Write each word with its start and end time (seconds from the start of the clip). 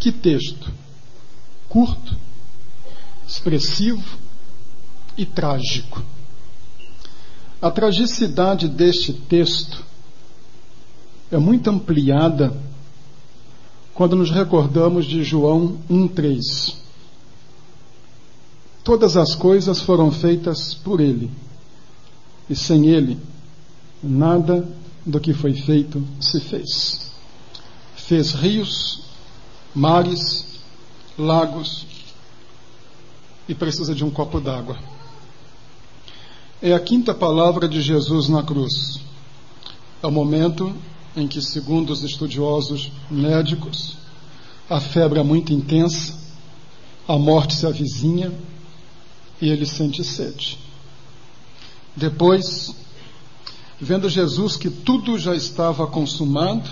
Que 0.00 0.10
texto! 0.10 0.72
Curto, 1.68 2.16
expressivo 3.28 4.02
e 5.16 5.26
trágico. 5.26 6.02
A 7.60 7.70
tragicidade 7.70 8.66
deste 8.66 9.12
texto 9.12 9.84
é 11.30 11.36
muito 11.36 11.68
ampliada 11.68 12.56
quando 13.92 14.16
nos 14.16 14.30
recordamos 14.30 15.04
de 15.04 15.22
João 15.22 15.78
1,3. 15.90 16.76
Todas 18.82 19.18
as 19.18 19.34
coisas 19.34 19.82
foram 19.82 20.10
feitas 20.10 20.72
por 20.72 21.02
Ele, 21.02 21.30
e 22.48 22.56
sem 22.56 22.86
Ele, 22.88 23.18
nada 24.02 24.66
do 25.04 25.20
que 25.20 25.34
foi 25.34 25.52
feito 25.52 26.02
se 26.18 26.40
fez. 26.40 27.12
Fez 27.94 28.32
rios, 28.32 29.09
mares, 29.74 30.44
lagos 31.18 31.86
e 33.48 33.54
precisa 33.54 33.94
de 33.94 34.04
um 34.04 34.10
copo 34.10 34.40
d'água. 34.40 34.78
É 36.62 36.72
a 36.72 36.80
quinta 36.80 37.14
palavra 37.14 37.68
de 37.68 37.80
Jesus 37.80 38.28
na 38.28 38.42
cruz. 38.42 39.00
É 40.02 40.06
o 40.06 40.10
momento 40.10 40.74
em 41.16 41.26
que, 41.26 41.40
segundo 41.42 41.90
os 41.90 42.02
estudiosos 42.02 42.90
médicos, 43.10 43.96
a 44.68 44.78
febre 44.80 45.18
é 45.18 45.22
muito 45.22 45.52
intensa, 45.52 46.18
a 47.08 47.18
morte 47.18 47.54
se 47.54 47.66
avizinha 47.66 48.32
e 49.40 49.48
ele 49.48 49.66
sente 49.66 50.04
sede. 50.04 50.58
Depois, 51.96 52.74
vendo 53.80 54.08
Jesus 54.08 54.56
que 54.56 54.70
tudo 54.70 55.18
já 55.18 55.34
estava 55.34 55.86
consumado, 55.86 56.70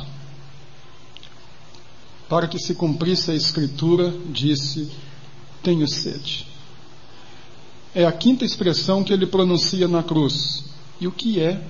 para 2.29 2.47
que 2.47 2.59
se 2.59 2.75
cumprisse 2.75 3.31
a 3.31 3.35
Escritura, 3.35 4.13
disse: 4.27 4.91
Tenho 5.63 5.89
sede. 5.89 6.47
É 7.95 8.05
a 8.05 8.13
quinta 8.13 8.45
expressão 8.45 9.03
que 9.03 9.13
ele 9.13 9.27
pronuncia 9.27 9.89
na 9.89 10.03
cruz. 10.03 10.65
E 11.01 11.07
o 11.07 11.13
que 11.13 11.41
é 11.41 11.61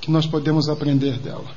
que 0.00 0.10
nós 0.10 0.26
podemos 0.26 0.68
aprender 0.68 1.18
dela? 1.18 1.50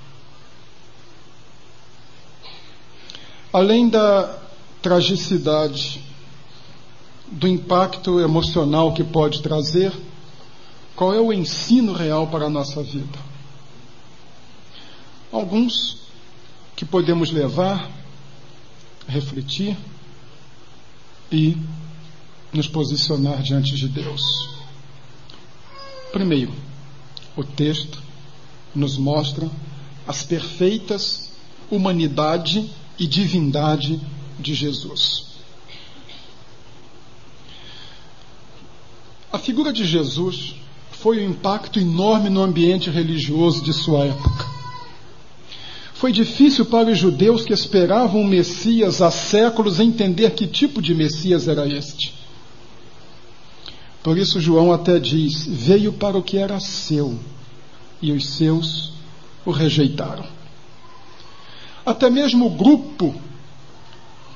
Além 3.53 3.87
da 3.89 4.37
tragicidade, 4.81 6.03
do 7.31 7.47
impacto 7.47 8.19
emocional 8.19 8.93
que 8.93 9.03
pode 9.03 9.41
trazer, 9.41 9.93
qual 10.95 11.13
é 11.13 11.19
o 11.19 11.31
ensino 11.31 11.93
real 11.93 12.27
para 12.27 12.45
a 12.45 12.49
nossa 12.49 12.83
vida? 12.83 13.19
Alguns 15.31 16.06
que 16.77 16.85
podemos 16.85 17.31
levar, 17.31 17.89
refletir 19.07 19.75
e 21.31 21.57
nos 22.53 22.67
posicionar 22.67 23.41
diante 23.41 23.75
de 23.75 23.89
Deus. 23.89 24.21
Primeiro, 26.11 26.53
o 27.35 27.43
texto 27.43 28.01
nos 28.75 28.95
mostra 28.95 29.49
as 30.07 30.21
perfeitas 30.21 31.31
humanidade 31.69 32.69
e 32.99 33.07
divindade 33.07 33.99
de 34.39 34.53
Jesus. 34.53 35.25
A 39.33 39.39
figura 39.39 39.73
de 39.73 39.83
Jesus 39.83 40.55
foi 40.91 41.25
um 41.25 41.31
impacto 41.31 41.79
enorme 41.79 42.29
no 42.29 42.43
ambiente 42.43 42.91
religioso 42.91 43.63
de 43.63 43.73
sua 43.73 44.05
época. 44.05 44.46
Foi 45.97 46.11
difícil 46.11 46.65
para 46.65 46.91
os 46.91 46.97
judeus 46.99 47.43
que 47.43 47.53
esperavam 47.53 48.21
um 48.21 48.27
Messias 48.27 49.01
há 49.01 49.09
séculos 49.09 49.79
entender 49.79 50.29
que 50.35 50.45
tipo 50.45 50.79
de 50.79 50.93
Messias 50.93 51.47
era 51.47 51.67
este. 51.67 52.13
Por 54.03 54.15
isso, 54.15 54.39
João 54.39 54.71
até 54.71 54.99
diz: 54.99 55.47
Veio 55.47 55.91
para 55.91 56.15
o 56.15 56.21
que 56.21 56.37
era 56.37 56.59
seu, 56.59 57.17
e 57.99 58.11
os 58.11 58.29
seus 58.29 58.91
o 59.43 59.49
rejeitaram. 59.49 60.25
Até 61.83 62.11
mesmo 62.11 62.45
o 62.45 62.51
grupo 62.51 63.15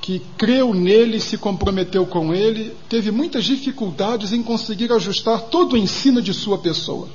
que 0.00 0.20
creu 0.36 0.74
nele 0.74 1.18
e 1.18 1.20
se 1.20 1.38
comprometeu 1.38 2.04
com 2.04 2.34
ele 2.34 2.74
teve 2.88 3.12
muitas 3.12 3.44
dificuldades 3.44 4.32
em 4.32 4.42
conseguir 4.42 4.90
ajustar 4.90 5.42
todo 5.42 5.74
o 5.74 5.76
ensino 5.76 6.20
de 6.20 6.34
sua 6.34 6.58
pessoa. 6.58 7.08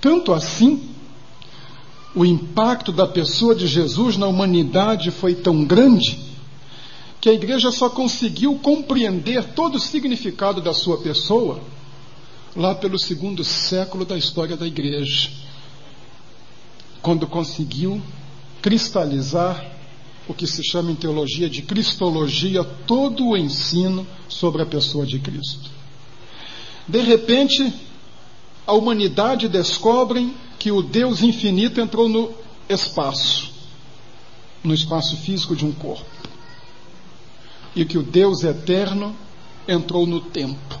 Tanto 0.00 0.32
assim 0.32 0.92
o 2.14 2.24
impacto 2.24 2.92
da 2.92 3.06
pessoa 3.06 3.54
de 3.54 3.66
Jesus 3.66 4.16
na 4.16 4.26
humanidade 4.26 5.10
foi 5.10 5.34
tão 5.34 5.64
grande 5.64 6.18
que 7.20 7.28
a 7.28 7.32
igreja 7.32 7.70
só 7.70 7.88
conseguiu 7.88 8.56
compreender 8.56 9.44
todo 9.54 9.76
o 9.76 9.80
significado 9.80 10.60
da 10.60 10.74
sua 10.74 10.98
pessoa 10.98 11.60
lá 12.54 12.74
pelo 12.74 12.98
segundo 12.98 13.42
século 13.42 14.04
da 14.04 14.18
história 14.18 14.56
da 14.56 14.66
igreja, 14.66 15.30
quando 17.00 17.26
conseguiu 17.26 18.02
cristalizar 18.60 19.72
o 20.28 20.34
que 20.34 20.46
se 20.46 20.62
chama 20.62 20.90
em 20.90 20.94
teologia 20.94 21.48
de 21.48 21.62
cristologia 21.62 22.62
todo 22.62 23.28
o 23.28 23.36
ensino 23.36 24.06
sobre 24.28 24.62
a 24.62 24.66
pessoa 24.66 25.06
de 25.06 25.18
Cristo. 25.18 25.70
De 26.86 27.00
repente, 27.00 27.72
a 28.66 28.72
humanidade 28.72 29.48
descobre 29.48 30.34
que 30.62 30.70
o 30.70 30.80
Deus 30.80 31.22
infinito 31.22 31.80
entrou 31.80 32.08
no 32.08 32.32
espaço, 32.68 33.50
no 34.62 34.72
espaço 34.72 35.16
físico 35.16 35.56
de 35.56 35.66
um 35.66 35.72
corpo. 35.72 36.06
E 37.74 37.84
que 37.84 37.98
o 37.98 38.02
Deus 38.04 38.44
eterno 38.44 39.12
entrou 39.66 40.06
no 40.06 40.20
tempo. 40.20 40.78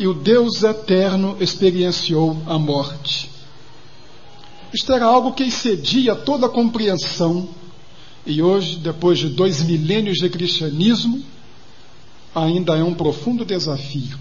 E 0.00 0.08
o 0.08 0.14
Deus 0.14 0.64
eterno 0.64 1.36
experienciou 1.38 2.42
a 2.48 2.58
morte. 2.58 3.30
Isto 4.74 4.92
era 4.92 5.04
algo 5.04 5.32
que 5.32 5.44
excedia 5.44 6.16
toda 6.16 6.46
a 6.46 6.50
compreensão. 6.50 7.48
E 8.26 8.42
hoje, 8.42 8.78
depois 8.78 9.20
de 9.20 9.28
dois 9.28 9.62
milênios 9.62 10.18
de 10.18 10.28
cristianismo, 10.28 11.22
ainda 12.34 12.76
é 12.76 12.82
um 12.82 12.94
profundo 12.94 13.44
desafio. 13.44 14.18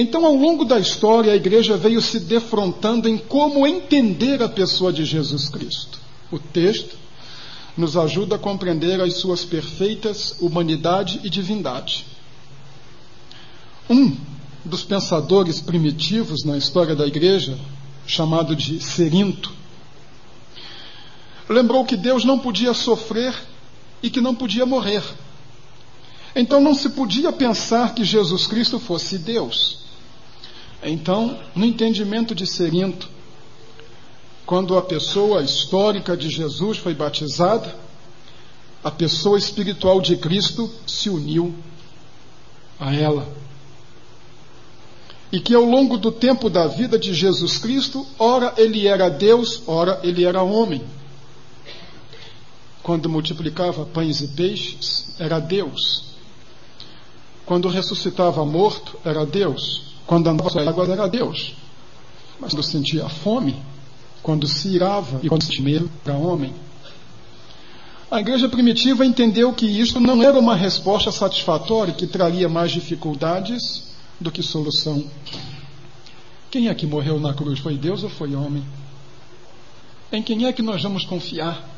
Então, 0.00 0.24
ao 0.24 0.36
longo 0.36 0.64
da 0.64 0.78
história, 0.78 1.32
a 1.32 1.36
igreja 1.36 1.76
veio 1.76 2.00
se 2.00 2.20
defrontando 2.20 3.08
em 3.08 3.18
como 3.18 3.66
entender 3.66 4.40
a 4.40 4.48
pessoa 4.48 4.92
de 4.92 5.04
Jesus 5.04 5.48
Cristo. 5.48 5.98
O 6.30 6.38
texto 6.38 6.96
nos 7.76 7.96
ajuda 7.96 8.36
a 8.36 8.38
compreender 8.38 9.00
as 9.00 9.14
suas 9.14 9.44
perfeitas 9.44 10.36
humanidade 10.40 11.20
e 11.24 11.28
divindade. 11.28 12.06
Um 13.90 14.16
dos 14.64 14.84
pensadores 14.84 15.60
primitivos 15.60 16.44
na 16.44 16.56
história 16.56 16.94
da 16.94 17.04
igreja, 17.04 17.58
chamado 18.06 18.54
de 18.54 18.80
Serinto, 18.80 19.52
lembrou 21.48 21.84
que 21.84 21.96
Deus 21.96 22.24
não 22.24 22.38
podia 22.38 22.72
sofrer 22.72 23.34
e 24.00 24.10
que 24.10 24.20
não 24.20 24.32
podia 24.32 24.64
morrer. 24.64 25.02
Então 26.36 26.60
não 26.60 26.72
se 26.72 26.90
podia 26.90 27.32
pensar 27.32 27.94
que 27.94 28.04
Jesus 28.04 28.46
Cristo 28.46 28.78
fosse 28.78 29.18
Deus. 29.18 29.87
Então, 30.82 31.38
no 31.54 31.64
entendimento 31.64 32.34
de 32.34 32.46
Serinto, 32.46 33.08
quando 34.46 34.78
a 34.78 34.82
pessoa 34.82 35.42
histórica 35.42 36.16
de 36.16 36.30
Jesus 36.30 36.78
foi 36.78 36.94
batizada, 36.94 37.74
a 38.82 38.90
pessoa 38.90 39.36
espiritual 39.36 40.00
de 40.00 40.16
Cristo 40.16 40.70
se 40.86 41.10
uniu 41.10 41.54
a 42.78 42.94
ela. 42.94 43.28
E 45.30 45.40
que 45.40 45.54
ao 45.54 45.64
longo 45.64 45.98
do 45.98 46.10
tempo 46.10 46.48
da 46.48 46.66
vida 46.66 46.98
de 46.98 47.12
Jesus 47.12 47.58
Cristo, 47.58 48.06
ora 48.18 48.54
ele 48.56 48.86
era 48.86 49.10
Deus, 49.10 49.62
ora 49.66 50.00
ele 50.02 50.24
era 50.24 50.42
homem. 50.42 50.82
Quando 52.82 53.10
multiplicava 53.10 53.84
pães 53.84 54.22
e 54.22 54.28
peixes, 54.28 55.14
era 55.18 55.38
Deus. 55.38 56.04
Quando 57.44 57.68
ressuscitava 57.68 58.46
morto, 58.46 58.98
era 59.04 59.26
Deus. 59.26 59.87
Quando 60.08 60.26
andava 60.26 60.48
sobre 60.48 60.66
águas 60.66 60.88
era 60.88 61.06
Deus. 61.06 61.54
Mas 62.40 62.54
quando 62.54 62.62
sentia 62.62 63.06
fome, 63.10 63.54
quando 64.22 64.46
se 64.46 64.68
irava 64.68 65.20
e 65.22 65.28
quando 65.28 65.44
sentia 65.44 65.62
medo, 65.62 65.90
era 66.02 66.16
homem. 66.16 66.54
A 68.10 68.18
igreja 68.18 68.48
primitiva 68.48 69.04
entendeu 69.04 69.52
que 69.52 69.66
isto 69.66 70.00
não 70.00 70.22
era 70.22 70.38
uma 70.38 70.56
resposta 70.56 71.12
satisfatória 71.12 71.92
que 71.92 72.06
traria 72.06 72.48
mais 72.48 72.72
dificuldades 72.72 73.84
do 74.18 74.32
que 74.32 74.42
solução. 74.42 75.04
Quem 76.50 76.68
é 76.68 76.74
que 76.74 76.86
morreu 76.86 77.20
na 77.20 77.34
cruz? 77.34 77.58
Foi 77.58 77.76
Deus 77.76 78.02
ou 78.02 78.08
foi 78.08 78.34
homem? 78.34 78.64
Em 80.10 80.22
quem 80.22 80.46
é 80.46 80.52
que 80.54 80.62
nós 80.62 80.82
vamos 80.82 81.04
confiar? 81.04 81.68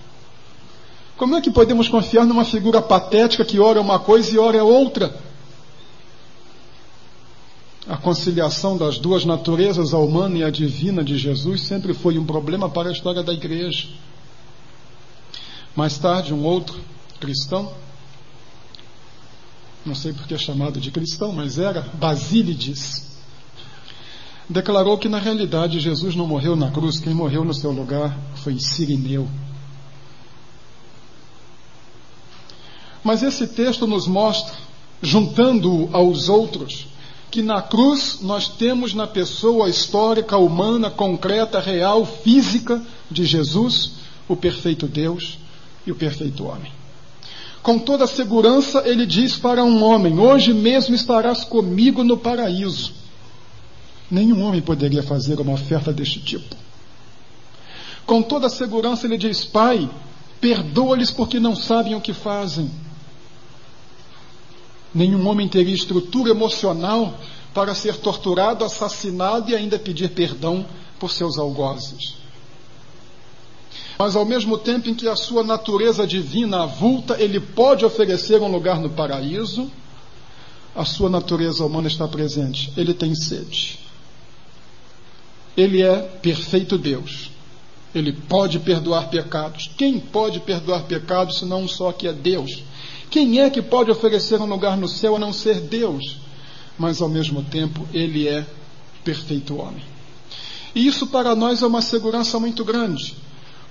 Como 1.16 1.34
é 1.34 1.40
que 1.40 1.50
podemos 1.50 1.88
confiar 1.88 2.24
numa 2.24 2.44
figura 2.44 2.80
patética 2.80 3.44
que 3.44 3.58
ora 3.58 3.80
é 3.80 3.82
uma 3.82 3.98
coisa 3.98 4.32
e 4.32 4.38
ora 4.38 4.56
é 4.56 4.62
outra? 4.62 5.12
A 7.90 7.96
conciliação 7.96 8.76
das 8.76 8.98
duas 8.98 9.24
naturezas, 9.24 9.92
a 9.92 9.98
humana 9.98 10.38
e 10.38 10.44
a 10.44 10.50
divina 10.50 11.02
de 11.02 11.18
Jesus, 11.18 11.62
sempre 11.62 11.92
foi 11.92 12.16
um 12.18 12.24
problema 12.24 12.70
para 12.70 12.88
a 12.88 12.92
história 12.92 13.20
da 13.20 13.32
igreja. 13.32 13.88
Mais 15.74 15.98
tarde, 15.98 16.32
um 16.32 16.44
outro 16.44 16.80
cristão, 17.18 17.72
não 19.84 19.96
sei 19.96 20.12
porque 20.12 20.34
é 20.34 20.38
chamado 20.38 20.78
de 20.78 20.92
cristão, 20.92 21.32
mas 21.32 21.58
era, 21.58 21.80
Basílides, 21.80 23.08
declarou 24.48 24.96
que 24.96 25.08
na 25.08 25.18
realidade 25.18 25.80
Jesus 25.80 26.14
não 26.14 26.28
morreu 26.28 26.54
na 26.54 26.70
cruz, 26.70 27.00
quem 27.00 27.12
morreu 27.12 27.44
no 27.44 27.52
seu 27.52 27.72
lugar 27.72 28.16
foi 28.36 28.56
Sirineu. 28.60 29.28
Mas 33.02 33.24
esse 33.24 33.48
texto 33.48 33.84
nos 33.84 34.06
mostra, 34.06 34.54
juntando-o 35.02 35.90
aos 35.92 36.28
outros, 36.28 36.89
que 37.30 37.42
na 37.42 37.62
cruz 37.62 38.18
nós 38.20 38.48
temos 38.48 38.92
na 38.92 39.06
pessoa 39.06 39.68
histórica, 39.68 40.36
humana, 40.36 40.90
concreta, 40.90 41.60
real, 41.60 42.04
física 42.04 42.82
de 43.10 43.24
Jesus, 43.24 43.92
o 44.28 44.34
perfeito 44.34 44.88
Deus 44.88 45.38
e 45.86 45.92
o 45.92 45.94
perfeito 45.94 46.44
homem. 46.44 46.72
Com 47.62 47.78
toda 47.78 48.06
segurança, 48.06 48.82
ele 48.86 49.06
diz 49.06 49.36
para 49.36 49.62
um 49.62 49.82
homem: 49.84 50.18
Hoje 50.18 50.52
mesmo 50.52 50.94
estarás 50.94 51.44
comigo 51.44 52.02
no 52.02 52.16
paraíso. 52.16 52.92
Nenhum 54.10 54.42
homem 54.42 54.60
poderia 54.60 55.02
fazer 55.02 55.38
uma 55.40 55.52
oferta 55.52 55.92
deste 55.92 56.18
tipo. 56.20 56.56
Com 58.06 58.22
toda 58.22 58.48
segurança, 58.48 59.06
ele 59.06 59.18
diz: 59.18 59.44
Pai, 59.44 59.88
perdoa-lhes 60.40 61.10
porque 61.10 61.38
não 61.38 61.54
sabem 61.54 61.94
o 61.94 62.00
que 62.00 62.12
fazem. 62.12 62.70
Nenhum 64.94 65.26
homem 65.28 65.48
teria 65.48 65.74
estrutura 65.74 66.30
emocional 66.30 67.18
para 67.54 67.74
ser 67.74 67.96
torturado, 67.96 68.64
assassinado 68.64 69.50
e 69.50 69.54
ainda 69.54 69.78
pedir 69.78 70.10
perdão 70.10 70.64
por 70.98 71.10
seus 71.10 71.38
algozes. 71.38 72.14
Mas 73.98 74.16
ao 74.16 74.24
mesmo 74.24 74.56
tempo 74.56 74.88
em 74.88 74.94
que 74.94 75.06
a 75.06 75.14
sua 75.14 75.42
natureza 75.42 76.06
divina 76.06 76.62
avulta, 76.62 77.20
ele 77.20 77.38
pode 77.38 77.84
oferecer 77.84 78.40
um 78.40 78.50
lugar 78.50 78.80
no 78.80 78.90
paraíso, 78.90 79.70
a 80.74 80.84
sua 80.84 81.10
natureza 81.10 81.64
humana 81.64 81.88
está 81.88 82.08
presente. 82.08 82.72
Ele 82.76 82.94
tem 82.94 83.14
sede. 83.14 83.78
Ele 85.56 85.82
é 85.82 85.98
perfeito 85.98 86.78
Deus. 86.78 87.30
Ele 87.94 88.12
pode 88.12 88.60
perdoar 88.60 89.10
pecados. 89.10 89.70
Quem 89.76 89.98
pode 89.98 90.40
perdoar 90.40 90.84
pecados 90.84 91.38
senão 91.38 91.64
um 91.64 91.68
só 91.68 91.92
que 91.92 92.06
é 92.06 92.12
Deus? 92.12 92.62
Quem 93.10 93.40
é 93.40 93.50
que 93.50 93.60
pode 93.60 93.90
oferecer 93.90 94.40
um 94.40 94.46
lugar 94.46 94.76
no 94.76 94.86
céu 94.86 95.16
a 95.16 95.18
não 95.18 95.32
ser 95.32 95.60
Deus? 95.60 96.18
Mas 96.78 97.02
ao 97.02 97.08
mesmo 97.08 97.42
tempo, 97.42 97.84
Ele 97.92 98.28
é 98.28 98.46
perfeito 99.04 99.58
homem. 99.58 99.82
E 100.74 100.86
isso 100.86 101.08
para 101.08 101.34
nós 101.34 101.60
é 101.60 101.66
uma 101.66 101.82
segurança 101.82 102.38
muito 102.38 102.64
grande, 102.64 103.16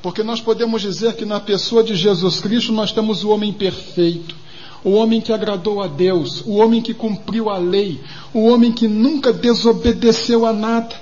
porque 0.01 0.21
nós 0.21 0.41
podemos 0.41 0.81
dizer 0.81 1.15
que 1.15 1.23
na 1.23 1.39
pessoa 1.39 1.81
de 1.81 1.95
Jesus 1.95 2.41
Cristo 2.41 2.73
nós 2.73 2.91
temos 2.91 3.23
o 3.23 3.29
homem 3.29 3.53
perfeito, 3.53 4.35
o 4.83 4.91
homem 4.91 5.21
que 5.21 5.31
agradou 5.31 5.81
a 5.81 5.87
Deus, 5.87 6.41
o 6.45 6.55
homem 6.55 6.81
que 6.81 6.93
cumpriu 6.93 7.49
a 7.49 7.57
lei, 7.57 8.01
o 8.33 8.45
homem 8.45 8.73
que 8.73 8.89
nunca 8.89 9.31
desobedeceu 9.31 10.45
a 10.45 10.51
nada, 10.51 10.93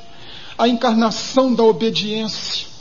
a 0.55 0.67
encarnação 0.67 1.51
da 1.51 1.63
obediência 1.63 2.76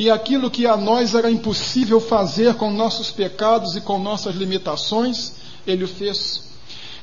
e 0.00 0.08
aquilo 0.08 0.50
que 0.50 0.66
a 0.66 0.78
nós 0.78 1.14
era 1.14 1.30
impossível 1.30 2.00
fazer 2.00 2.54
com 2.54 2.70
nossos 2.72 3.10
pecados 3.10 3.76
e 3.76 3.82
com 3.82 3.98
nossas 3.98 4.34
limitações, 4.34 5.32
Ele 5.66 5.84
o 5.84 5.88
fez. 5.88 6.42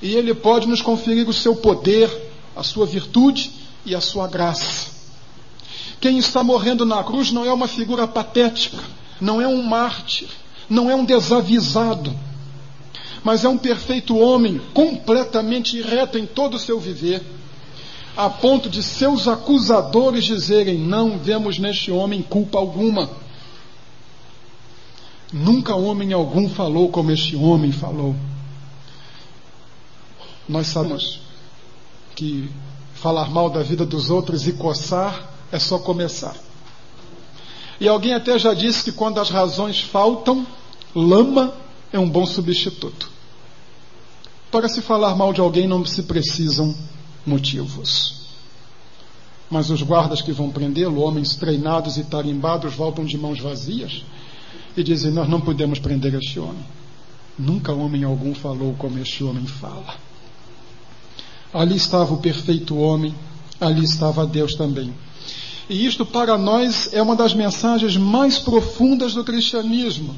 E 0.02 0.16
Ele 0.16 0.34
pode 0.34 0.68
nos 0.68 0.82
conferir 0.82 1.30
o 1.30 1.34
seu 1.34 1.56
poder, 1.56 2.10
a 2.56 2.64
sua 2.64 2.88
virtude 2.88 3.52
e 3.86 3.94
a 3.94 4.02
sua 4.02 4.28
graça. 4.28 4.88
Quem 6.02 6.18
está 6.18 6.44
morrendo 6.44 6.88
na 6.88 7.04
cruz 7.04 7.32
não 7.32 7.46
é 7.46 7.54
uma 7.54 7.68
figura 7.68 8.08
patética, 8.08 8.80
não 9.22 9.40
é 9.40 9.48
um 9.48 9.62
mártir, 9.62 10.30
não 10.68 10.90
é 10.90 10.96
um 10.96 11.06
desavisado, 11.06 12.12
mas 13.24 13.46
é 13.46 13.48
um 13.48 13.60
perfeito 13.60 14.18
homem, 14.18 14.60
completamente 14.74 15.80
reto 15.84 16.18
em 16.18 16.26
todo 16.26 16.56
o 16.56 16.60
seu 16.60 16.80
viver 16.80 17.37
a 18.18 18.32
ponto 18.32 18.68
de 18.68 18.82
seus 18.82 19.28
acusadores 19.28 20.26
dizerem: 20.26 20.80
Não 20.80 21.20
vemos 21.20 21.60
neste 21.60 21.92
homem 21.92 22.24
culpa 22.24 22.58
alguma. 22.58 23.08
Nunca 25.32 25.76
homem 25.76 26.14
algum 26.14 26.50
falou 26.50 26.90
como 26.90 27.12
este 27.12 27.36
homem 27.36 27.72
falou. 27.72 28.16
Nós 30.50 30.68
sabemos 30.68 31.20
que 32.16 32.50
falar 32.96 33.30
mal 33.30 33.50
da 33.50 33.62
vida 33.62 33.86
dos 33.86 34.10
outros 34.10 34.48
e 34.48 34.54
coçar 34.54 35.32
é 35.52 35.60
só 35.60 35.78
começar. 35.78 36.36
E 37.80 37.88
alguém 37.88 38.16
até 38.16 38.40
já 38.40 38.56
disse 38.56 38.86
que 38.86 38.92
quando 38.92 39.20
as 39.20 39.30
razões 39.30 39.82
faltam, 39.82 40.48
lama 40.96 41.54
é 41.94 42.00
um 42.00 42.10
bom 42.10 42.26
substituto. 42.26 43.12
Para 44.50 44.68
se 44.68 44.82
falar 44.82 45.16
mal 45.16 45.32
de 45.32 45.42
alguém 45.42 45.68
não 45.68 45.86
se 45.86 46.04
precisam 46.04 46.74
motivos. 47.28 48.16
Mas 49.50 49.70
os 49.70 49.82
guardas 49.82 50.22
que 50.22 50.32
vão 50.32 50.50
prendê-lo, 50.50 51.02
homens 51.02 51.36
treinados 51.36 51.98
e 51.98 52.04
tarimbados, 52.04 52.74
voltam 52.74 53.06
de 53.06 53.18
mãos 53.18 53.40
vazias 53.40 54.04
e 54.76 54.84
dizem: 54.84 55.12
Nós 55.12 55.30
não 55.30 55.40
podemos 55.40 55.80
prender 55.80 56.14
este 56.16 56.40
homem. 56.40 56.66
Nunca 57.38 57.72
homem 57.72 58.04
algum 58.04 58.34
falou 58.34 58.74
como 58.78 58.98
este 58.98 59.24
homem 59.24 59.46
fala. 59.46 59.96
Ali 61.54 61.76
estava 61.76 62.14
o 62.14 62.18
perfeito 62.18 62.76
homem, 62.78 63.14
ali 63.60 63.84
estava 63.84 64.26
Deus 64.26 64.56
também. 64.56 64.94
E 65.70 65.86
isto 65.86 66.06
para 66.06 66.38
nós 66.38 66.92
é 66.94 67.02
uma 67.02 67.16
das 67.16 67.34
mensagens 67.34 67.98
mais 67.98 68.40
profundas 68.40 69.14
do 69.14 69.24
cristianismo. 69.24 70.16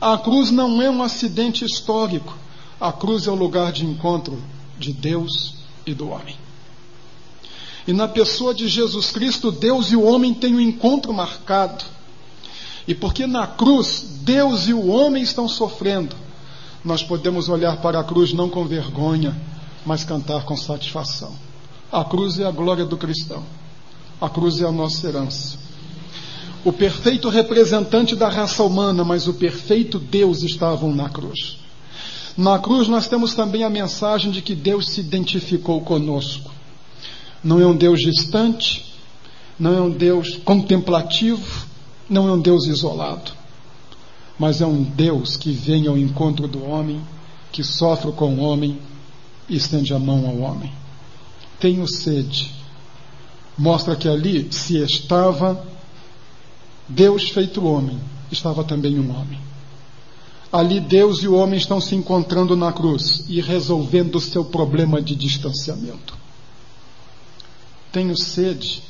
A 0.00 0.16
cruz 0.16 0.50
não 0.50 0.80
é 0.80 0.90
um 0.90 1.02
acidente 1.02 1.64
histórico. 1.64 2.36
A 2.80 2.92
cruz 2.92 3.26
é 3.26 3.30
o 3.30 3.34
lugar 3.34 3.72
de 3.72 3.84
encontro 3.84 4.42
de 4.78 4.92
Deus 4.92 5.54
e 5.86 5.94
do 5.94 6.08
homem. 6.08 6.36
E 7.86 7.92
na 7.92 8.06
pessoa 8.06 8.54
de 8.54 8.68
Jesus 8.68 9.10
Cristo, 9.10 9.50
Deus 9.50 9.90
e 9.90 9.96
o 9.96 10.02
homem 10.02 10.32
têm 10.32 10.54
um 10.54 10.60
encontro 10.60 11.12
marcado. 11.12 11.84
E 12.86 12.94
porque 12.94 13.26
na 13.26 13.46
cruz 13.46 14.20
Deus 14.22 14.68
e 14.68 14.72
o 14.72 14.88
homem 14.88 15.22
estão 15.22 15.48
sofrendo, 15.48 16.14
nós 16.84 17.02
podemos 17.02 17.48
olhar 17.48 17.76
para 17.78 18.00
a 18.00 18.04
cruz 18.04 18.32
não 18.32 18.48
com 18.48 18.64
vergonha, 18.64 19.36
mas 19.84 20.04
cantar 20.04 20.44
com 20.44 20.56
satisfação. 20.56 21.32
A 21.90 22.04
cruz 22.04 22.38
é 22.38 22.44
a 22.44 22.50
glória 22.50 22.84
do 22.84 22.96
cristão. 22.96 23.42
A 24.20 24.28
cruz 24.28 24.60
é 24.60 24.66
a 24.66 24.72
nossa 24.72 25.06
herança. 25.06 25.58
O 26.64 26.72
perfeito 26.72 27.28
representante 27.28 28.14
da 28.14 28.28
raça 28.28 28.62
humana, 28.62 29.04
mas 29.04 29.26
o 29.26 29.34
perfeito 29.34 29.98
Deus 29.98 30.42
estavam 30.42 30.94
na 30.94 31.08
cruz. 31.08 31.58
Na 32.36 32.58
cruz 32.58 32.86
nós 32.86 33.08
temos 33.08 33.34
também 33.34 33.64
a 33.64 33.70
mensagem 33.70 34.30
de 34.30 34.40
que 34.40 34.54
Deus 34.54 34.90
se 34.90 35.00
identificou 35.00 35.80
conosco. 35.80 36.51
Não 37.42 37.60
é 37.60 37.66
um 37.66 37.76
Deus 37.76 38.00
distante, 38.00 38.94
não 39.58 39.74
é 39.74 39.80
um 39.80 39.90
Deus 39.90 40.36
contemplativo, 40.44 41.66
não 42.08 42.28
é 42.28 42.32
um 42.32 42.40
Deus 42.40 42.66
isolado, 42.66 43.32
mas 44.38 44.60
é 44.60 44.66
um 44.66 44.82
Deus 44.82 45.36
que 45.36 45.52
vem 45.52 45.86
ao 45.86 45.98
encontro 45.98 46.46
do 46.46 46.64
homem, 46.64 47.00
que 47.50 47.64
sofre 47.64 48.12
com 48.12 48.34
o 48.34 48.40
homem 48.40 48.78
e 49.48 49.56
estende 49.56 49.92
a 49.92 49.98
mão 49.98 50.26
ao 50.26 50.38
homem. 50.38 50.72
Tenho 51.58 51.86
sede. 51.86 52.50
Mostra 53.56 53.94
que 53.94 54.08
ali 54.08 54.48
se 54.50 54.78
estava 54.78 55.64
Deus 56.88 57.30
feito 57.30 57.64
homem, 57.64 57.98
estava 58.30 58.64
também 58.64 58.98
um 58.98 59.10
homem. 59.10 59.38
Ali 60.52 60.80
Deus 60.80 61.22
e 61.22 61.28
o 61.28 61.34
homem 61.34 61.58
estão 61.58 61.80
se 61.80 61.94
encontrando 61.94 62.54
na 62.56 62.72
cruz 62.72 63.24
e 63.28 63.40
resolvendo 63.40 64.16
o 64.16 64.20
seu 64.20 64.44
problema 64.44 65.00
de 65.00 65.14
distanciamento. 65.14 66.21
Tenho 67.92 68.16
sede, 68.16 68.82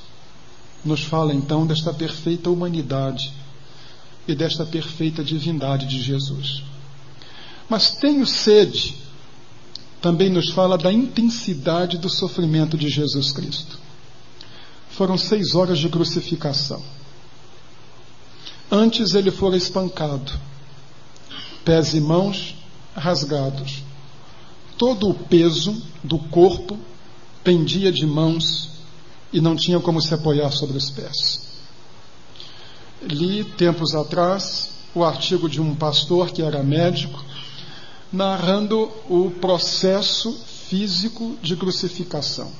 nos 0.84 1.02
fala 1.02 1.34
então 1.34 1.66
desta 1.66 1.92
perfeita 1.92 2.48
humanidade 2.48 3.32
e 4.26 4.34
desta 4.34 4.64
perfeita 4.64 5.24
divindade 5.24 5.86
de 5.86 6.00
Jesus. 6.00 6.62
Mas 7.68 7.92
tenho 7.96 8.26
sede, 8.26 8.96
também 10.00 10.30
nos 10.30 10.50
fala 10.50 10.78
da 10.78 10.92
intensidade 10.92 11.98
do 11.98 12.08
sofrimento 12.08 12.78
de 12.78 12.88
Jesus 12.88 13.32
Cristo. 13.32 13.78
Foram 14.90 15.18
seis 15.18 15.54
horas 15.54 15.78
de 15.78 15.88
crucificação. 15.88 16.82
Antes 18.70 19.14
ele 19.14 19.30
fora 19.30 19.56
espancado, 19.56 20.32
pés 21.64 21.94
e 21.94 22.00
mãos 22.00 22.54
rasgados. 22.94 23.82
Todo 24.78 25.08
o 25.08 25.14
peso 25.14 25.80
do 26.02 26.18
corpo 26.18 26.78
pendia 27.44 27.92
de 27.92 28.06
mãos 28.06 28.71
e 29.32 29.40
não 29.40 29.56
tinha 29.56 29.80
como 29.80 30.00
se 30.00 30.12
apoiar 30.12 30.50
sobre 30.50 30.76
os 30.76 30.90
pés. 30.90 31.40
Li 33.02 33.44
tempos 33.44 33.94
atrás 33.94 34.70
o 34.94 35.02
artigo 35.02 35.48
de 35.48 35.60
um 35.60 35.74
pastor 35.74 36.30
que 36.30 36.42
era 36.42 36.62
médico, 36.62 37.24
narrando 38.12 38.90
o 39.08 39.30
processo 39.30 40.32
físico 40.68 41.36
de 41.42 41.56
crucificação. 41.56 42.50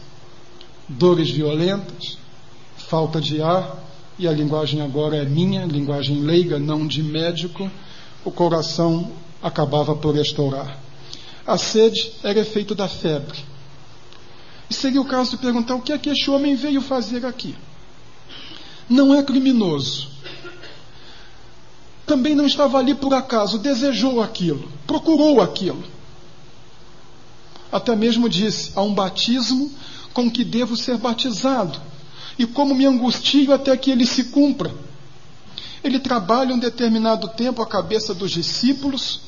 Dores 0.88 1.30
violentas, 1.30 2.18
falta 2.76 3.20
de 3.20 3.42
ar, 3.42 3.82
e 4.18 4.26
a 4.26 4.32
linguagem 4.32 4.80
agora 4.80 5.16
é 5.16 5.24
minha, 5.24 5.64
linguagem 5.64 6.20
leiga, 6.20 6.58
não 6.58 6.86
de 6.86 7.02
médico, 7.02 7.70
o 8.24 8.30
coração 8.30 9.10
acabava 9.42 9.94
por 9.94 10.16
estourar. 10.16 10.78
A 11.46 11.58
sede 11.58 12.12
era 12.22 12.38
efeito 12.38 12.74
da 12.74 12.88
febre. 12.88 13.38
Seria 14.72 15.00
o 15.00 15.04
caso 15.04 15.32
de 15.32 15.36
perguntar 15.36 15.74
o 15.74 15.82
que 15.82 15.92
é 15.92 15.98
que 15.98 16.10
este 16.10 16.30
homem 16.30 16.56
veio 16.56 16.80
fazer 16.80 17.24
aqui. 17.26 17.54
Não 18.88 19.14
é 19.14 19.22
criminoso. 19.22 20.08
Também 22.06 22.34
não 22.34 22.46
estava 22.46 22.78
ali 22.78 22.94
por 22.94 23.14
acaso, 23.14 23.58
desejou 23.58 24.22
aquilo, 24.22 24.70
procurou 24.86 25.40
aquilo. 25.40 25.82
Até 27.70 27.96
mesmo 27.96 28.28
disse: 28.28 28.72
há 28.74 28.82
um 28.82 28.92
batismo 28.92 29.72
com 30.12 30.30
que 30.30 30.44
devo 30.44 30.76
ser 30.76 30.98
batizado, 30.98 31.80
e 32.38 32.46
como 32.46 32.74
me 32.74 32.84
angustio 32.84 33.52
até 33.52 33.76
que 33.76 33.90
ele 33.90 34.04
se 34.04 34.24
cumpra. 34.24 34.74
Ele 35.82 35.98
trabalha 35.98 36.54
um 36.54 36.58
determinado 36.58 37.28
tempo 37.28 37.62
a 37.62 37.66
cabeça 37.66 38.14
dos 38.14 38.30
discípulos, 38.30 39.20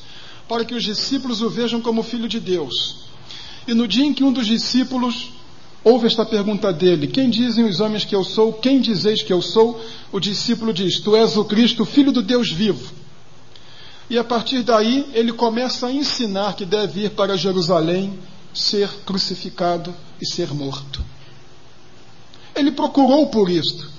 para 0.49 0.65
que 0.65 0.75
os 0.75 0.85
discípulos 0.85 1.41
o 1.43 1.49
vejam 1.49 1.81
como 1.81 2.03
filho 2.03 2.29
de 2.29 2.39
Deus. 2.39 3.14
E 3.67 3.75
no 3.75 3.89
dia 3.89 4.05
em 4.05 4.13
que 4.13 4.25
um 4.25 4.33
dos 4.33 4.47
discípulos 4.47 5.31
ouve 5.83 6.07
esta 6.07 6.25
pergunta 6.25 6.73
dele: 6.73 7.07
Quem 7.07 7.31
dizem 7.31 7.65
os 7.65 7.81
homens 7.81 8.05
que 8.05 8.15
eu 8.15 8.25
sou? 8.25 8.53
Quem 8.53 8.81
dizeis 8.81 9.23
que 9.23 9.33
eu 9.33 9.41
sou? 9.41 9.83
O 10.13 10.21
discípulo 10.21 10.73
diz: 10.73 11.01
Tu 11.01 11.17
és 11.17 11.37
o 11.37 11.45
Cristo, 11.45 11.85
filho 11.85 12.13
do 12.13 12.23
Deus 12.23 12.51
vivo. 12.51 12.93
E 14.09 14.19
a 14.19 14.25
partir 14.25 14.63
daí 14.63 15.11
ele 15.15 15.33
começa 15.33 15.87
a 15.87 15.93
ensinar 15.93 16.55
que 16.55 16.67
deve 16.67 17.05
ir 17.05 17.11
para 17.11 17.37
Jerusalém, 17.37 18.19
ser 18.53 18.89
crucificado 19.07 19.95
e 20.21 20.27
ser 20.27 20.53
morto. 20.53 21.03
Ele 22.55 22.71
procurou 22.71 23.29
por 23.29 23.49
isto. 23.49 23.91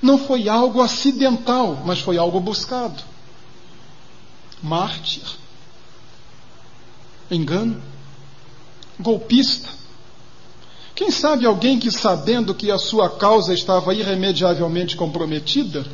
Não 0.00 0.16
foi 0.16 0.48
algo 0.48 0.80
acidental, 0.80 1.82
mas 1.84 1.98
foi 1.98 2.16
algo 2.16 2.38
buscado. 2.38 3.02
Mártir 4.62 5.22
engano, 7.30 7.80
golpista. 8.98 9.68
Quem 10.94 11.10
sabe 11.10 11.46
alguém 11.46 11.78
que, 11.78 11.90
sabendo 11.90 12.54
que 12.54 12.70
a 12.70 12.78
sua 12.78 13.08
causa 13.08 13.54
estava 13.54 13.94
irremediavelmente 13.94 14.96
comprometida, 14.96 15.86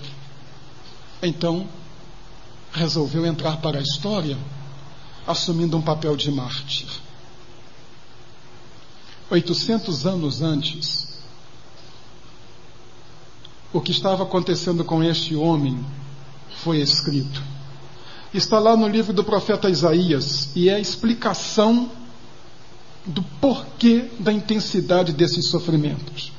então 1.22 1.68
resolveu 2.72 3.24
entrar 3.26 3.58
para 3.58 3.78
a 3.78 3.82
história 3.82 4.36
assumindo 5.26 5.76
um 5.76 5.82
papel 5.82 6.16
de 6.16 6.30
mártir. 6.30 6.88
800 9.30 10.06
anos 10.06 10.42
antes, 10.42 11.18
o 13.72 13.80
que 13.80 13.90
estava 13.90 14.22
acontecendo 14.22 14.84
com 14.84 15.02
este 15.02 15.34
homem 15.34 15.84
foi 16.62 16.78
escrito 16.78 17.42
está 18.38 18.58
lá 18.58 18.76
no 18.76 18.88
livro 18.88 19.12
do 19.12 19.22
profeta 19.22 19.70
Isaías 19.70 20.50
e 20.56 20.68
é 20.68 20.74
a 20.74 20.80
explicação 20.80 21.88
do 23.06 23.22
porquê 23.40 24.10
da 24.18 24.32
intensidade 24.32 25.12
desses 25.12 25.48
sofrimentos. 25.48 26.32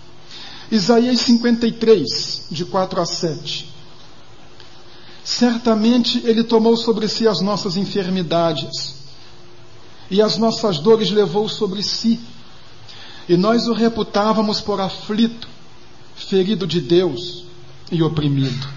Isaías 0.71 1.21
53, 1.21 2.47
de 2.49 2.65
4 2.65 3.01
a 3.01 3.05
7. 3.05 3.73
Certamente 5.23 6.21
ele 6.25 6.43
tomou 6.43 6.75
sobre 6.75 7.07
si 7.07 7.27
as 7.27 7.41
nossas 7.41 7.77
enfermidades 7.77 8.95
e 10.09 10.21
as 10.21 10.37
nossas 10.37 10.79
dores 10.79 11.11
levou 11.11 11.47
sobre 11.47 11.83
si. 11.83 12.19
E 13.27 13.35
nós 13.35 13.67
o 13.67 13.73
reputávamos 13.73 14.61
por 14.61 14.79
aflito, 14.79 15.47
ferido 16.15 16.67
de 16.67 16.79
Deus 16.79 17.43
e 17.91 18.01
oprimido 18.03 18.75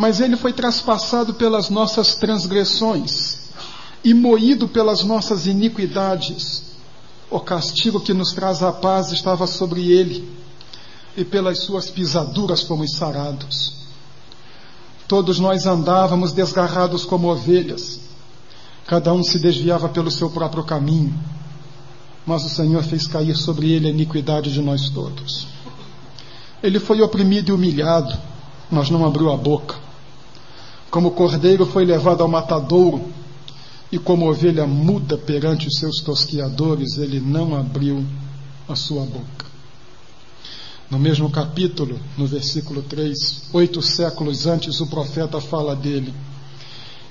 mas 0.00 0.18
ele 0.18 0.34
foi 0.34 0.50
traspassado 0.50 1.34
pelas 1.34 1.68
nossas 1.68 2.14
transgressões 2.14 3.50
e 4.02 4.14
moído 4.14 4.66
pelas 4.66 5.04
nossas 5.04 5.46
iniquidades. 5.46 6.69
O 7.30 7.38
castigo 7.38 8.00
que 8.00 8.12
nos 8.12 8.32
traz 8.32 8.62
a 8.62 8.72
paz 8.72 9.12
estava 9.12 9.46
sobre 9.46 9.92
ele, 9.92 10.28
e 11.16 11.24
pelas 11.24 11.60
suas 11.60 11.88
pisaduras 11.88 12.62
fomos 12.62 12.96
sarados. 12.96 13.74
Todos 15.06 15.38
nós 15.38 15.66
andávamos 15.66 16.32
desgarrados 16.32 17.04
como 17.04 17.30
ovelhas, 17.30 18.00
cada 18.86 19.12
um 19.12 19.22
se 19.22 19.38
desviava 19.38 19.88
pelo 19.88 20.10
seu 20.10 20.30
próprio 20.30 20.64
caminho, 20.64 21.14
mas 22.26 22.44
o 22.44 22.48
Senhor 22.48 22.82
fez 22.82 23.06
cair 23.06 23.36
sobre 23.36 23.70
ele 23.70 23.86
a 23.86 23.90
iniquidade 23.90 24.52
de 24.52 24.60
nós 24.60 24.88
todos. 24.88 25.46
Ele 26.62 26.80
foi 26.80 27.00
oprimido 27.00 27.50
e 27.50 27.52
humilhado, 27.52 28.16
mas 28.70 28.90
não 28.90 29.04
abriu 29.04 29.32
a 29.32 29.36
boca. 29.36 29.76
Como 30.90 31.12
cordeiro 31.12 31.64
foi 31.64 31.84
levado 31.84 32.22
ao 32.22 32.28
matadouro, 32.28 33.12
e 33.92 33.98
como 33.98 34.30
ovelha 34.30 34.66
muda 34.66 35.18
perante 35.18 35.66
os 35.66 35.74
seus 35.78 35.96
tosquiadores, 36.00 36.96
ele 36.96 37.20
não 37.20 37.56
abriu 37.56 38.04
a 38.68 38.76
sua 38.76 39.04
boca. 39.04 39.46
No 40.88 40.98
mesmo 40.98 41.30
capítulo, 41.30 41.98
no 42.16 42.26
versículo 42.26 42.82
3, 42.82 43.50
oito 43.52 43.80
séculos 43.82 44.46
antes, 44.46 44.80
o 44.80 44.86
profeta 44.86 45.40
fala 45.40 45.74
dele. 45.74 46.12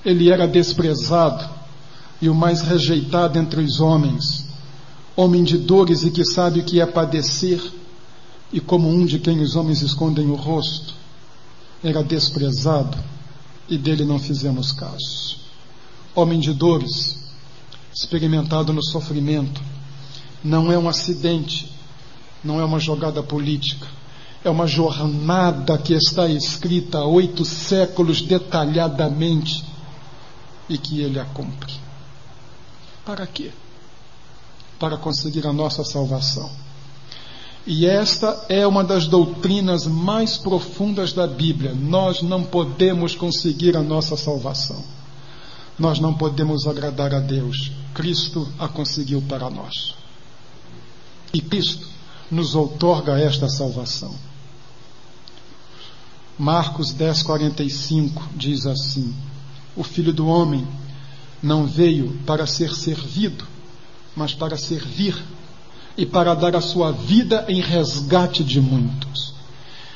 Ele 0.04 0.30
era 0.30 0.46
desprezado 0.46 1.48
e 2.20 2.28
o 2.28 2.34
mais 2.34 2.60
rejeitado 2.62 3.38
entre 3.38 3.60
os 3.62 3.80
homens, 3.80 4.46
homem 5.16 5.42
de 5.42 5.58
dores 5.58 6.02
e 6.02 6.10
que 6.10 6.24
sabe 6.24 6.60
o 6.60 6.64
que 6.64 6.80
é 6.80 6.86
padecer, 6.86 7.60
e 8.52 8.60
como 8.60 8.88
um 8.88 9.06
de 9.06 9.18
quem 9.18 9.40
os 9.40 9.54
homens 9.54 9.80
escondem 9.80 10.28
o 10.28 10.34
rosto. 10.34 10.94
Era 11.82 12.02
desprezado 12.02 12.98
e 13.68 13.78
dele 13.78 14.04
não 14.04 14.18
fizemos 14.18 14.72
caso. 14.72 15.39
Homem 16.14 16.40
de 16.40 16.52
dores, 16.52 17.18
experimentado 17.94 18.72
no 18.72 18.82
sofrimento, 18.82 19.62
não 20.42 20.72
é 20.72 20.78
um 20.78 20.88
acidente, 20.88 21.70
não 22.42 22.60
é 22.60 22.64
uma 22.64 22.80
jogada 22.80 23.22
política, 23.22 23.86
é 24.44 24.50
uma 24.50 24.66
jornada 24.66 25.76
que 25.78 25.92
está 25.92 26.26
escrita 26.26 26.98
há 26.98 27.06
oito 27.06 27.44
séculos 27.44 28.22
detalhadamente 28.22 29.64
e 30.68 30.78
que 30.78 31.00
ele 31.00 31.18
a 31.18 31.24
cumpre. 31.24 31.74
Para 33.04 33.26
quê? 33.26 33.50
Para 34.78 34.96
conseguir 34.96 35.46
a 35.46 35.52
nossa 35.52 35.84
salvação. 35.84 36.50
E 37.66 37.84
esta 37.84 38.46
é 38.48 38.66
uma 38.66 38.82
das 38.82 39.06
doutrinas 39.06 39.86
mais 39.86 40.38
profundas 40.38 41.12
da 41.12 41.26
Bíblia. 41.26 41.74
Nós 41.74 42.22
não 42.22 42.42
podemos 42.42 43.14
conseguir 43.14 43.76
a 43.76 43.82
nossa 43.82 44.16
salvação. 44.16 44.82
Nós 45.80 45.98
não 45.98 46.12
podemos 46.12 46.66
agradar 46.66 47.14
a 47.14 47.20
Deus. 47.20 47.72
Cristo 47.94 48.46
a 48.58 48.68
conseguiu 48.68 49.22
para 49.22 49.48
nós. 49.48 49.94
E 51.32 51.40
Cristo 51.40 51.88
nos 52.30 52.54
outorga 52.54 53.18
esta 53.18 53.48
salvação. 53.48 54.14
Marcos 56.38 56.92
10:45 56.92 58.10
diz 58.36 58.66
assim: 58.66 59.14
O 59.74 59.82
Filho 59.82 60.12
do 60.12 60.26
homem 60.26 60.68
não 61.42 61.66
veio 61.66 62.12
para 62.26 62.46
ser 62.46 62.74
servido, 62.74 63.46
mas 64.14 64.34
para 64.34 64.58
servir 64.58 65.16
e 65.96 66.04
para 66.04 66.34
dar 66.34 66.54
a 66.54 66.60
sua 66.60 66.92
vida 66.92 67.46
em 67.48 67.62
resgate 67.62 68.44
de 68.44 68.60
muitos. 68.60 69.32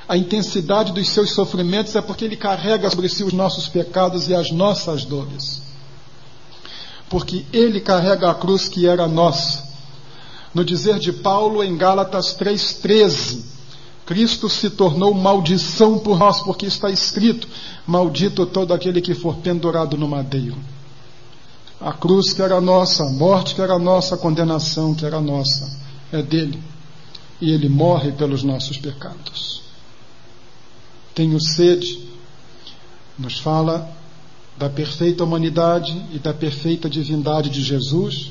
A 0.09 0.17
intensidade 0.17 0.93
dos 0.93 1.11
seus 1.11 1.35
sofrimentos 1.35 1.95
é 1.95 2.01
porque 2.01 2.25
ele 2.25 2.37
carrega 2.37 2.89
sobre 2.89 3.11
si 3.11 3.23
os 3.23 3.35
nossos 3.35 3.69
pecados 3.69 4.31
e 4.31 4.35
as 4.35 4.51
nossas 4.51 5.05
dores. 5.05 5.64
Porque 7.09 7.45
ele 7.53 7.81
carrega 7.81 8.31
a 8.31 8.35
cruz 8.35 8.69
que 8.69 8.87
era 8.87 9.07
nossa. 9.07 9.63
No 10.55 10.65
dizer 10.65 10.99
de 10.99 11.13
Paulo 11.13 11.63
em 11.63 11.77
Gálatas 11.77 12.37
3,13, 12.37 13.43
Cristo 14.07 14.49
se 14.49 14.71
tornou 14.71 15.15
maldição 15.15 15.99
por 15.99 16.19
nós, 16.19 16.41
porque 16.43 16.67
está 16.67 16.91
escrito: 16.91 17.49
Maldito 17.87 18.47
todo 18.47 18.73
aquele 18.73 19.01
que 19.01 19.15
for 19.15 19.37
pendurado 19.37 19.97
no 19.97 20.09
madeiro. 20.09 20.57
A 21.81 21.93
cruz 21.93 22.33
que 22.33 22.41
era 22.41 22.61
nossa, 22.61 23.05
a 23.05 23.11
morte 23.11 23.55
que 23.55 23.61
era 23.61 23.79
nossa, 23.79 24.15
a 24.15 24.19
condenação 24.19 24.95
que 24.95 25.05
era 25.05 25.21
nossa 25.21 25.71
é 26.13 26.23
dele 26.23 26.63
e 27.41 27.53
ele 27.53 27.69
morre 27.69 28.13
pelos 28.13 28.43
nossos 28.43 28.79
pecados. 28.79 29.63
Tenho 31.15 31.41
sede, 31.41 32.09
nos 33.19 33.39
fala 33.39 33.91
da 34.57 34.69
perfeita 34.69 35.25
humanidade 35.25 36.01
e 36.13 36.19
da 36.19 36.33
perfeita 36.33 36.89
divindade 36.89 37.51
de 37.51 37.63
Jesus, 37.63 38.31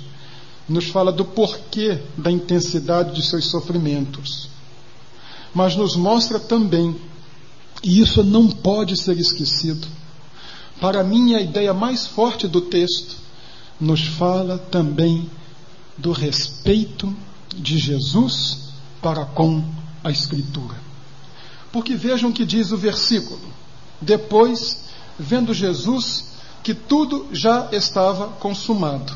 nos 0.67 0.87
fala 0.87 1.11
do 1.11 1.25
porquê 1.25 1.99
da 2.17 2.31
intensidade 2.31 3.13
de 3.13 3.21
seus 3.21 3.45
sofrimentos, 3.45 4.49
mas 5.53 5.75
nos 5.75 5.95
mostra 5.95 6.39
também, 6.39 6.95
e 7.83 7.99
isso 7.99 8.23
não 8.23 8.47
pode 8.47 8.95
ser 8.95 9.17
esquecido, 9.17 9.87
para 10.79 11.03
mim 11.03 11.35
a 11.35 11.41
ideia 11.41 11.73
mais 11.73 12.07
forte 12.07 12.47
do 12.47 12.61
texto, 12.61 13.17
nos 13.79 14.05
fala 14.05 14.57
também 14.57 15.29
do 15.97 16.11
respeito 16.11 17.13
de 17.55 17.77
Jesus 17.77 18.69
para 19.01 19.25
com 19.25 19.63
a 20.03 20.11
Escritura. 20.11 20.75
Porque 21.71 21.95
vejam 21.95 22.29
o 22.29 22.33
que 22.33 22.45
diz 22.45 22.71
o 22.71 22.77
versículo. 22.77 23.41
Depois, 24.01 24.82
vendo 25.17 25.53
Jesus 25.53 26.33
que 26.63 26.73
tudo 26.73 27.27
já 27.31 27.69
estava 27.71 28.29
consumado, 28.37 29.15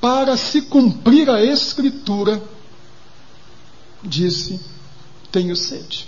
para 0.00 0.36
se 0.36 0.62
cumprir 0.62 1.28
a 1.28 1.42
Escritura, 1.42 2.42
disse: 4.02 4.60
Tenho 5.32 5.56
sede. 5.56 6.06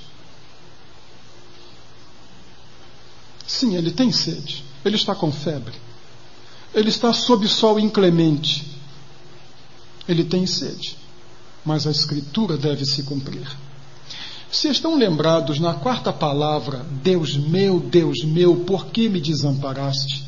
Sim, 3.46 3.74
ele 3.74 3.90
tem 3.90 4.12
sede. 4.12 4.64
Ele 4.84 4.94
está 4.94 5.14
com 5.14 5.32
febre. 5.32 5.74
Ele 6.72 6.88
está 6.88 7.12
sob 7.12 7.48
sol 7.48 7.80
inclemente. 7.80 8.78
Ele 10.06 10.24
tem 10.24 10.46
sede. 10.46 10.96
Mas 11.64 11.86
a 11.86 11.90
Escritura 11.90 12.56
deve 12.56 12.84
se 12.84 13.02
cumprir. 13.02 13.48
Se 14.50 14.68
estão 14.68 14.96
lembrados 14.96 15.60
na 15.60 15.74
quarta 15.74 16.12
palavra, 16.12 16.84
Deus 17.02 17.36
meu, 17.36 17.78
Deus 17.78 18.24
meu, 18.24 18.56
por 18.56 18.86
que 18.86 19.08
me 19.08 19.20
desamparaste? 19.20 20.24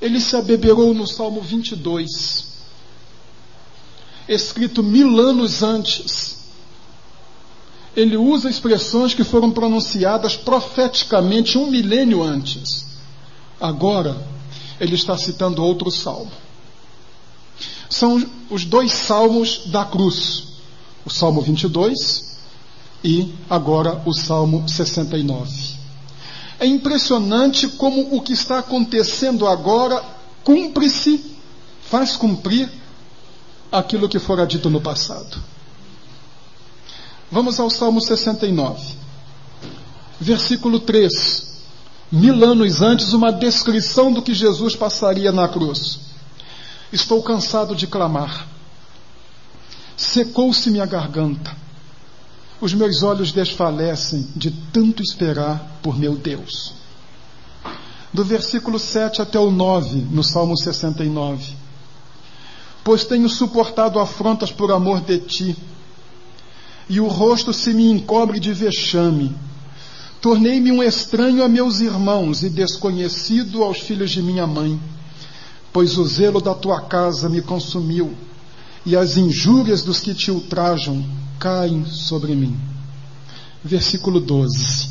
Ele 0.00 0.20
se 0.20 0.34
abeberou 0.34 0.92
no 0.92 1.06
Salmo 1.06 1.40
22, 1.40 2.48
escrito 4.28 4.82
mil 4.82 5.20
anos 5.20 5.62
antes. 5.62 6.38
Ele 7.94 8.16
usa 8.16 8.50
expressões 8.50 9.14
que 9.14 9.22
foram 9.22 9.52
pronunciadas 9.52 10.36
profeticamente 10.36 11.56
um 11.56 11.70
milênio 11.70 12.24
antes. 12.24 12.86
Agora, 13.60 14.20
ele 14.80 14.96
está 14.96 15.16
citando 15.16 15.62
outro 15.62 15.92
salmo. 15.92 16.32
São 17.88 18.20
os 18.50 18.64
dois 18.64 18.92
salmos 18.92 19.66
da 19.66 19.84
cruz: 19.84 20.42
o 21.06 21.10
Salmo 21.10 21.40
22 21.40 22.33
e 23.04 23.34
agora 23.50 24.02
o 24.06 24.14
Salmo 24.14 24.66
69. 24.66 25.74
É 26.58 26.66
impressionante 26.66 27.68
como 27.68 28.16
o 28.16 28.22
que 28.22 28.32
está 28.32 28.60
acontecendo 28.60 29.46
agora 29.46 30.02
cumpre-se, 30.42 31.22
faz 31.82 32.16
cumprir 32.16 32.70
aquilo 33.70 34.08
que 34.08 34.18
fora 34.18 34.46
dito 34.46 34.70
no 34.70 34.80
passado. 34.80 35.36
Vamos 37.30 37.60
ao 37.60 37.68
Salmo 37.68 38.00
69, 38.00 38.80
versículo 40.18 40.80
3. 40.80 41.52
Mil 42.10 42.44
anos 42.44 42.80
antes, 42.80 43.12
uma 43.12 43.32
descrição 43.32 44.12
do 44.12 44.22
que 44.22 44.32
Jesus 44.32 44.76
passaria 44.76 45.32
na 45.32 45.48
cruz. 45.48 45.98
Estou 46.92 47.22
cansado 47.22 47.74
de 47.74 47.88
clamar. 47.88 48.46
Secou-se 49.96 50.70
minha 50.70 50.86
garganta. 50.86 51.63
Os 52.64 52.72
meus 52.72 53.02
olhos 53.02 53.30
desfalecem 53.30 54.26
de 54.34 54.50
tanto 54.50 55.02
esperar 55.02 55.80
por 55.82 55.98
meu 55.98 56.16
Deus. 56.16 56.72
Do 58.10 58.24
versículo 58.24 58.78
7 58.78 59.20
até 59.20 59.38
o 59.38 59.50
9, 59.50 60.06
no 60.10 60.24
Salmo 60.24 60.56
69. 60.56 61.52
Pois 62.82 63.04
tenho 63.04 63.28
suportado 63.28 63.98
afrontas 63.98 64.50
por 64.50 64.72
amor 64.72 65.02
de 65.02 65.18
ti, 65.18 65.56
e 66.88 67.00
o 67.00 67.06
rosto 67.06 67.52
se 67.52 67.74
me 67.74 67.90
encobre 67.90 68.40
de 68.40 68.54
vexame. 68.54 69.36
Tornei-me 70.22 70.72
um 70.72 70.82
estranho 70.82 71.44
a 71.44 71.48
meus 71.50 71.80
irmãos 71.80 72.42
e 72.42 72.48
desconhecido 72.48 73.62
aos 73.62 73.80
filhos 73.80 74.10
de 74.10 74.22
minha 74.22 74.46
mãe, 74.46 74.80
pois 75.70 75.98
o 75.98 76.06
zelo 76.06 76.40
da 76.40 76.54
tua 76.54 76.80
casa 76.80 77.28
me 77.28 77.42
consumiu, 77.42 78.16
e 78.86 78.96
as 78.96 79.18
injúrias 79.18 79.82
dos 79.82 80.00
que 80.00 80.14
te 80.14 80.30
ultrajam 80.30 81.23
caem 81.38 81.84
sobre 81.86 82.34
mim. 82.34 82.58
Versículo 83.62 84.20
12. 84.20 84.88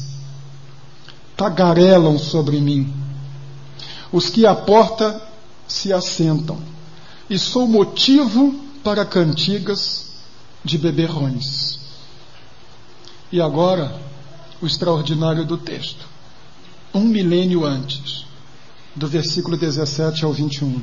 Tagarelam 1.35 2.17
sobre 2.17 2.59
mim. 2.59 2.93
Os 4.11 4.29
que 4.29 4.45
à 4.45 4.55
porta 4.55 5.21
se 5.67 5.91
assentam 5.91 6.57
e 7.29 7.39
sou 7.39 7.67
motivo 7.67 8.59
para 8.83 9.05
cantigas 9.05 10.11
de 10.63 10.77
beberrões. 10.77 11.79
E 13.31 13.41
agora, 13.41 13.99
o 14.61 14.65
extraordinário 14.65 15.45
do 15.45 15.57
texto. 15.57 16.05
Um 16.93 17.01
milênio 17.01 17.65
antes, 17.65 18.25
do 18.95 19.07
versículo 19.07 19.57
17 19.57 20.23
ao 20.23 20.31
21. 20.31 20.81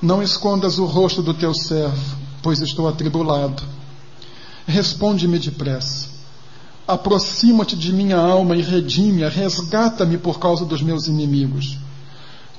Não 0.00 0.22
escondas 0.22 0.78
o 0.78 0.84
rosto 0.84 1.22
do 1.22 1.34
teu 1.34 1.52
servo, 1.52 2.16
pois 2.42 2.60
estou 2.60 2.86
atribulado. 2.86 3.62
Responde-me 4.66 5.38
depressa. 5.38 6.08
Aproxima-te 6.86 7.76
de 7.76 7.92
minha 7.92 8.16
alma 8.16 8.56
e 8.56 8.62
redime-a, 8.62 9.28
resgata-me 9.28 10.18
por 10.18 10.38
causa 10.38 10.64
dos 10.64 10.82
meus 10.82 11.06
inimigos. 11.06 11.78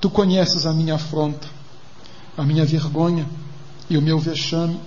Tu 0.02 0.10
conheces 0.10 0.66
a 0.66 0.74
minha 0.74 0.96
afronta 0.96 1.58
a 2.38 2.44
minha 2.44 2.64
vergonha 2.64 3.28
e 3.90 3.98
o 3.98 4.02
meu 4.02 4.20
vexame. 4.20 4.80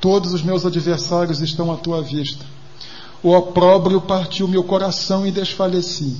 Todos 0.00 0.32
os 0.32 0.42
meus 0.42 0.64
adversários 0.64 1.40
estão 1.40 1.70
à 1.70 1.76
tua 1.76 2.02
vista. 2.02 2.44
O 3.22 3.30
opróbrio 3.30 4.00
partiu 4.00 4.48
meu 4.48 4.64
coração 4.64 5.26
e 5.26 5.30
desfaleci. 5.30 6.16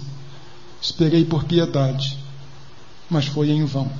Esperei 0.80 1.24
por 1.24 1.44
piedade, 1.44 2.18
mas 3.08 3.26
foi 3.26 3.50
em 3.50 3.64
vão. 3.64 3.90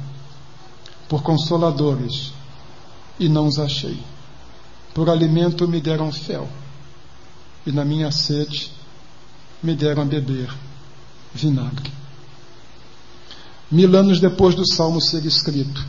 Por 1.09 1.23
consoladores, 1.23 2.33
e 3.19 3.29
não 3.29 3.47
os 3.47 3.59
achei. 3.59 3.99
Por 4.95 5.09
alimento 5.09 5.67
me 5.67 5.81
deram 5.81 6.13
fel, 6.13 6.49
e 7.67 7.73
na 7.73 7.85
minha 7.85 8.11
sede 8.11 8.71
me 9.63 9.75
deram 9.75 10.03
a 10.03 10.05
beber 10.07 10.53
vinagre. 11.35 11.91
Mil 13.71 13.97
anos 13.97 14.21
depois 14.21 14.55
do 14.55 14.71
salmo 14.71 15.01
ser 15.01 15.25
escrito, 15.25 15.83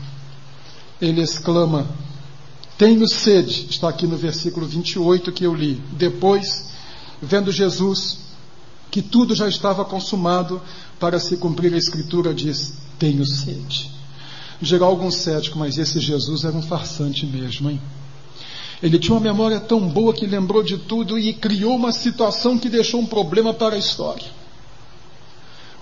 ele 1.00 1.20
exclama: 1.20 1.86
Tenho 2.78 3.06
sede, 3.06 3.66
está 3.68 3.90
aqui 3.90 4.06
no 4.06 4.16
versículo 4.16 4.66
28 4.66 5.32
que 5.32 5.44
eu 5.44 5.54
li. 5.54 5.74
Depois, 5.92 6.70
vendo 7.20 7.52
Jesus 7.52 8.24
que 8.90 9.02
tudo 9.02 9.34
já 9.34 9.48
estava 9.48 9.84
consumado 9.84 10.62
para 10.98 11.18
se 11.18 11.36
cumprir 11.36 11.74
a 11.74 11.76
Escritura, 11.76 12.32
diz: 12.32 12.74
Tenho 12.98 13.26
sede. 13.26 13.90
Dirá 14.62 14.86
algum 14.86 15.10
cético, 15.10 15.58
mas 15.58 15.76
esse 15.76 16.00
Jesus 16.00 16.44
era 16.44 16.56
um 16.56 16.62
farsante 16.62 17.26
mesmo, 17.26 17.68
hein? 17.68 17.82
Ele 18.84 19.00
tinha 19.00 19.14
uma 19.14 19.20
memória 19.20 19.58
tão 19.58 19.88
boa 19.88 20.14
que 20.14 20.26
lembrou 20.26 20.62
de 20.62 20.78
tudo 20.78 21.18
e 21.18 21.34
criou 21.34 21.74
uma 21.74 21.90
situação 21.90 22.56
que 22.56 22.68
deixou 22.68 23.00
um 23.00 23.06
problema 23.06 23.52
para 23.52 23.74
a 23.74 23.78
história. 23.78 24.30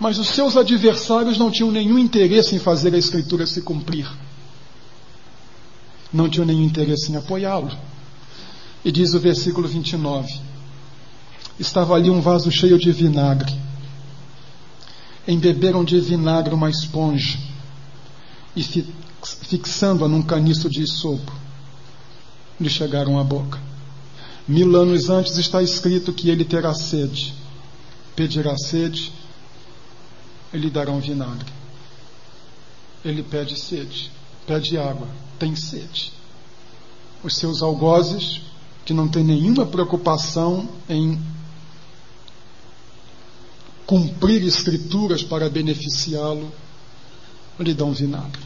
Mas 0.01 0.19
os 0.19 0.29
seus 0.29 0.57
adversários 0.57 1.37
não 1.37 1.51
tinham 1.51 1.71
nenhum 1.71 1.99
interesse 1.99 2.55
em 2.55 2.59
fazer 2.59 2.95
a 2.95 2.99
Escritura 2.99 3.47
se 3.47 3.61
cumprir 3.61 4.09
não 6.13 6.29
tinham 6.29 6.47
nenhum 6.47 6.65
interesse 6.65 7.11
em 7.11 7.17
apoiá-lo. 7.17 7.71
E 8.85 8.93
diz 8.93 9.15
o 9.15 9.21
versículo 9.21 9.67
29: 9.67 10.41
Estava 11.59 11.95
ali 11.95 12.11
um 12.11 12.21
vaso 12.21 12.51
cheio 12.51 12.79
de 12.79 12.93
vinagre. 12.93 13.53
Embeberam 15.27 15.85
de 15.85 16.01
vinagre 16.01 16.53
uma 16.53 16.69
esponja 16.69 17.39
e 18.57 18.63
fixando-a 19.49 20.09
num 20.09 20.21
caniço 20.21 20.69
de 20.69 20.85
sopo, 20.87 21.33
lhe 22.61 22.69
chegaram 22.69 23.19
à 23.19 23.25
boca. 23.25 23.59
Mil 24.47 24.75
anos 24.77 25.09
antes 25.09 25.37
está 25.39 25.63
escrito 25.63 26.13
que 26.13 26.29
ele 26.29 26.45
terá 26.45 26.75
sede. 26.75 27.35
Pedirá 28.17 28.57
sede, 28.57 29.13
ele 30.53 30.69
dará 30.69 30.91
um 30.91 31.01
vinagre. 31.01 31.51
Ele 33.05 33.23
pede 33.23 33.59
sede, 33.59 34.11
pede 34.47 34.77
água, 34.77 35.09
tem 35.39 35.57
sede. 35.57 36.13
Os 37.23 37.37
seus 37.37 37.63
algozes, 37.63 38.43
que 38.85 38.93
não 38.93 39.09
têm 39.09 39.25
nenhuma 39.25 39.65
preocupação 39.65 40.69
em 40.89 41.21
cumprir 43.87 44.43
escrituras 44.45 45.23
para 45.23 45.49
beneficiá-lo, 45.49 46.53
lhe 47.59 47.75
dão 47.75 47.93
vinagre. 47.93 48.43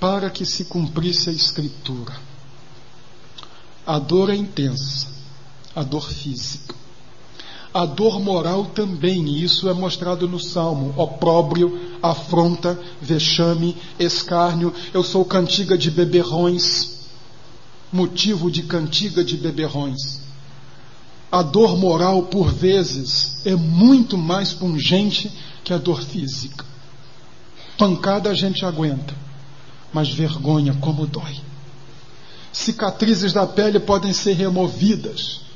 Para 0.00 0.30
que 0.30 0.44
se 0.44 0.64
cumprisse 0.64 1.30
a 1.30 1.32
escritura. 1.32 2.25
A 3.86 3.98
dor 3.98 4.30
é 4.30 4.36
intensa, 4.36 5.06
a 5.74 5.82
dor 5.82 6.10
física 6.10 6.74
a 7.76 7.84
dor 7.84 8.18
moral 8.18 8.64
também, 8.64 9.26
e 9.28 9.44
isso 9.44 9.68
é 9.68 9.74
mostrado 9.74 10.26
no 10.26 10.40
Salmo: 10.40 10.94
opróbrio, 10.96 11.98
afronta, 12.02 12.80
vexame, 13.02 13.76
escárnio. 13.98 14.72
Eu 14.94 15.02
sou 15.02 15.26
cantiga 15.26 15.76
de 15.76 15.90
beberrões, 15.90 17.00
motivo 17.92 18.50
de 18.50 18.62
cantiga 18.62 19.22
de 19.22 19.36
beberrões. 19.36 20.22
A 21.30 21.42
dor 21.42 21.76
moral, 21.76 22.22
por 22.22 22.50
vezes, 22.50 23.44
é 23.44 23.54
muito 23.54 24.16
mais 24.16 24.54
pungente 24.54 25.30
que 25.62 25.74
a 25.74 25.76
dor 25.76 26.00
física. 26.00 26.64
Pancada 27.76 28.30
a 28.30 28.34
gente 28.34 28.64
aguenta, 28.64 29.14
mas 29.92 30.08
vergonha 30.08 30.72
como 30.80 31.06
dói. 31.06 31.45
Cicatrizes 32.56 33.32
da 33.32 33.46
pele 33.46 33.78
podem 33.78 34.12
ser 34.12 34.32
removidas 34.32 35.46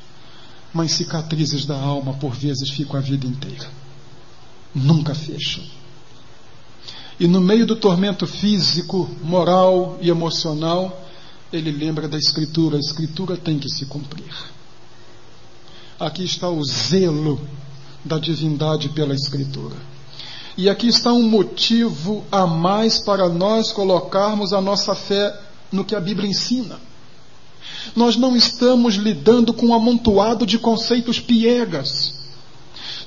mas 0.72 0.92
cicatrizes 0.92 1.66
da 1.66 1.76
alma 1.76 2.14
por 2.14 2.32
vezes 2.32 2.70
ficam 2.70 2.96
a 2.96 3.02
vida 3.02 3.26
inteira. 3.26 3.68
Nunca 4.74 5.14
fecham. 5.14 5.64
E 7.18 7.26
no 7.26 7.40
meio 7.40 7.66
do 7.66 7.76
tormento 7.76 8.26
físico, 8.26 9.10
moral 9.22 9.98
e 10.00 10.08
emocional, 10.08 11.06
ele 11.52 11.70
lembra 11.70 12.08
da 12.08 12.16
Escritura: 12.16 12.76
a 12.76 12.80
Escritura 12.80 13.36
tem 13.36 13.58
que 13.58 13.68
se 13.68 13.84
cumprir. 13.86 14.32
Aqui 15.98 16.24
está 16.24 16.48
o 16.48 16.64
zelo 16.64 17.40
da 18.04 18.18
divindade 18.18 18.88
pela 18.90 19.14
Escritura. 19.14 19.76
E 20.56 20.68
aqui 20.68 20.88
está 20.88 21.12
um 21.12 21.28
motivo 21.28 22.24
a 22.30 22.46
mais 22.46 22.98
para 22.98 23.28
nós 23.28 23.72
colocarmos 23.72 24.52
a 24.52 24.60
nossa 24.60 24.94
fé 24.94 25.38
no 25.70 25.84
que 25.84 25.94
a 25.94 26.00
Bíblia 26.00 26.28
ensina. 26.28 26.78
Nós 27.94 28.16
não 28.16 28.36
estamos 28.36 28.94
lidando 28.94 29.52
com 29.52 29.66
um 29.66 29.74
amontoado 29.74 30.46
de 30.46 30.58
conceitos 30.58 31.18
piegas. 31.18 32.14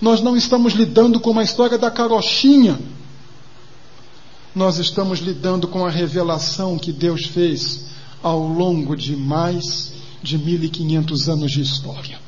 Nós 0.02 0.22
não 0.22 0.36
estamos 0.36 0.74
lidando 0.74 1.20
com 1.20 1.32
uma 1.32 1.44
história 1.44 1.78
da 1.78 1.90
carochinha. 1.90 2.80
Nós 4.54 4.78
estamos 4.78 5.20
lidando 5.20 5.68
com 5.68 5.86
a 5.86 5.90
revelação 5.90 6.78
que 6.78 6.92
Deus 6.92 7.26
fez 7.26 7.86
ao 8.22 8.40
longo 8.48 8.96
de 8.96 9.16
mais 9.16 9.94
de 10.22 10.38
1500 10.38 11.30
anos 11.30 11.52
de 11.52 11.62
história. 11.62 12.20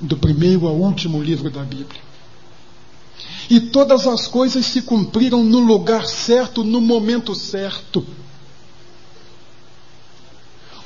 Do 0.00 0.16
primeiro 0.16 0.66
ao 0.66 0.74
último 0.74 1.22
livro 1.22 1.50
da 1.50 1.62
Bíblia. 1.62 2.00
E 3.48 3.60
todas 3.60 4.06
as 4.06 4.28
coisas 4.28 4.64
se 4.66 4.82
cumpriram 4.82 5.42
no 5.42 5.58
lugar 5.58 6.06
certo, 6.06 6.62
no 6.62 6.80
momento 6.80 7.34
certo. 7.34 8.06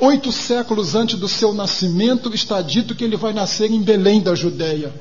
Oito 0.00 0.32
séculos 0.32 0.94
antes 0.94 1.18
do 1.18 1.28
seu 1.28 1.54
nascimento, 1.54 2.34
está 2.34 2.60
dito 2.60 2.94
que 2.94 3.04
ele 3.04 3.16
vai 3.16 3.32
nascer 3.32 3.70
em 3.70 3.82
Belém 3.82 4.20
da 4.20 4.34
Judéia. 4.34 4.92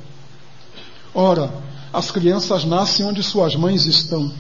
Ora, 1.14 1.52
as 1.92 2.12
crianças 2.12 2.64
nascem 2.64 3.06
onde 3.06 3.22
suas 3.24 3.56
mães 3.56 3.86
estão. 3.86 4.32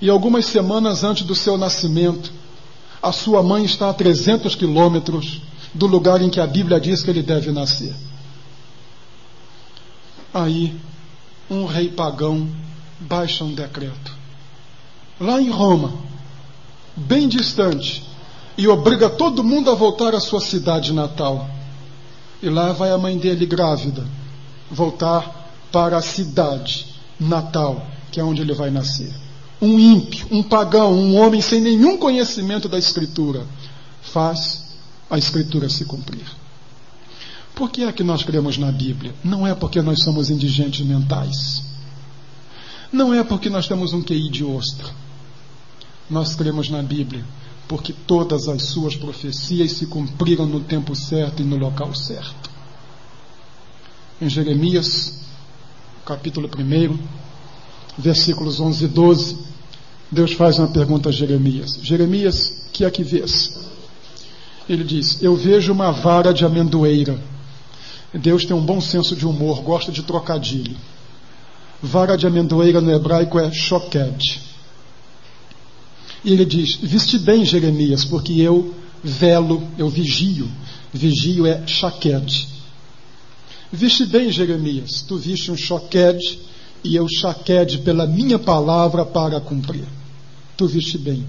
E 0.00 0.10
algumas 0.10 0.46
semanas 0.46 1.02
antes 1.02 1.24
do 1.24 1.34
seu 1.34 1.56
nascimento, 1.56 2.32
a 3.02 3.12
sua 3.12 3.42
mãe 3.42 3.64
está 3.64 3.90
a 3.90 3.94
300 3.94 4.54
quilômetros 4.54 5.40
do 5.74 5.86
lugar 5.86 6.20
em 6.22 6.30
que 6.30 6.40
a 6.40 6.46
Bíblia 6.46 6.80
diz 6.80 7.02
que 7.02 7.10
ele 7.10 7.22
deve 7.22 7.50
nascer. 7.52 7.94
Aí, 10.32 10.74
um 11.50 11.64
rei 11.64 11.88
pagão 11.88 12.48
baixa 13.00 13.44
um 13.44 13.54
decreto. 13.54 14.12
Lá 15.20 15.40
em 15.40 15.50
Roma, 15.50 15.92
bem 16.96 17.28
distante, 17.28 18.02
e 18.56 18.68
obriga 18.68 19.10
todo 19.10 19.44
mundo 19.44 19.70
a 19.70 19.74
voltar 19.74 20.14
à 20.14 20.20
sua 20.20 20.40
cidade 20.40 20.92
natal. 20.92 21.48
E 22.42 22.48
lá 22.48 22.72
vai 22.72 22.90
a 22.90 22.98
mãe 22.98 23.18
dele 23.18 23.46
grávida, 23.46 24.04
voltar 24.70 25.50
para 25.72 25.96
a 25.96 26.02
cidade 26.02 26.86
natal, 27.18 27.86
que 28.12 28.20
é 28.20 28.24
onde 28.24 28.42
ele 28.42 28.54
vai 28.54 28.70
nascer. 28.70 29.12
Um 29.60 29.78
ímpio, 29.78 30.26
um 30.30 30.42
pagão, 30.42 30.92
um 30.92 31.16
homem 31.16 31.40
sem 31.40 31.60
nenhum 31.60 31.96
conhecimento 31.96 32.68
da 32.68 32.78
Escritura, 32.78 33.46
faz 34.02 34.64
a 35.10 35.16
Escritura 35.18 35.68
se 35.68 35.84
cumprir. 35.84 36.26
Por 37.54 37.70
que 37.70 37.84
é 37.84 37.92
que 37.92 38.02
nós 38.02 38.24
cremos 38.24 38.58
na 38.58 38.70
Bíblia? 38.70 39.14
Não 39.22 39.46
é 39.46 39.54
porque 39.54 39.80
nós 39.80 40.02
somos 40.02 40.28
indigentes 40.28 40.84
mentais. 40.84 41.62
Não 42.92 43.14
é 43.14 43.24
porque 43.24 43.48
nós 43.48 43.66
temos 43.66 43.92
um 43.92 44.02
QI 44.02 44.28
de 44.28 44.44
ostra. 44.44 44.88
Nós 46.10 46.34
cremos 46.34 46.68
na 46.68 46.82
Bíblia 46.82 47.24
porque 47.68 47.92
todas 47.92 48.48
as 48.48 48.62
suas 48.64 48.96
profecias 48.96 49.72
se 49.72 49.86
cumpriram 49.86 50.46
no 50.46 50.60
tempo 50.60 50.94
certo 50.94 51.42
e 51.42 51.44
no 51.44 51.56
local 51.56 51.94
certo. 51.94 52.50
Em 54.20 54.28
Jeremias, 54.28 55.20
capítulo 56.04 56.48
1, 56.48 56.98
versículos 57.98 58.60
11 58.60 58.84
e 58.84 58.88
12, 58.88 59.38
Deus 60.10 60.32
faz 60.32 60.58
uma 60.58 60.68
pergunta 60.68 61.08
a 61.08 61.12
Jeremias: 61.12 61.78
Jeremias, 61.82 62.66
que 62.72 62.84
é 62.84 62.90
que 62.90 63.02
vês? 63.02 63.56
Ele 64.68 64.84
diz: 64.84 65.22
Eu 65.22 65.34
vejo 65.36 65.72
uma 65.72 65.90
vara 65.90 66.32
de 66.32 66.44
amendoeira 66.44 67.18
Deus 68.18 68.44
tem 68.44 68.54
um 68.54 68.64
bom 68.64 68.80
senso 68.80 69.16
de 69.16 69.26
humor, 69.26 69.60
gosta 69.62 69.90
de 69.90 70.02
trocadilho. 70.02 70.76
Vara 71.82 72.16
de 72.16 72.26
amendoeira 72.26 72.80
no 72.80 72.92
hebraico 72.92 73.38
é 73.38 73.50
shoked. 73.50 74.40
E 76.24 76.32
ele 76.32 76.44
diz: 76.44 76.76
Viste 76.76 77.18
bem, 77.18 77.44
Jeremias, 77.44 78.04
porque 78.04 78.32
eu 78.32 78.74
velo, 79.02 79.62
eu 79.76 79.88
vigio. 79.88 80.48
Vigio 80.92 81.46
é 81.46 81.66
shaked. 81.66 82.48
Viste 83.70 84.06
bem, 84.06 84.30
Jeremias, 84.30 85.02
tu 85.02 85.16
viste 85.16 85.50
um 85.50 85.56
shoked 85.56 86.40
e 86.84 86.94
eu 86.94 87.08
shaked 87.08 87.78
pela 87.78 88.06
minha 88.06 88.38
palavra 88.38 89.04
para 89.04 89.40
cumprir. 89.40 89.84
Tu 90.56 90.66
viste 90.66 90.96
bem. 90.96 91.26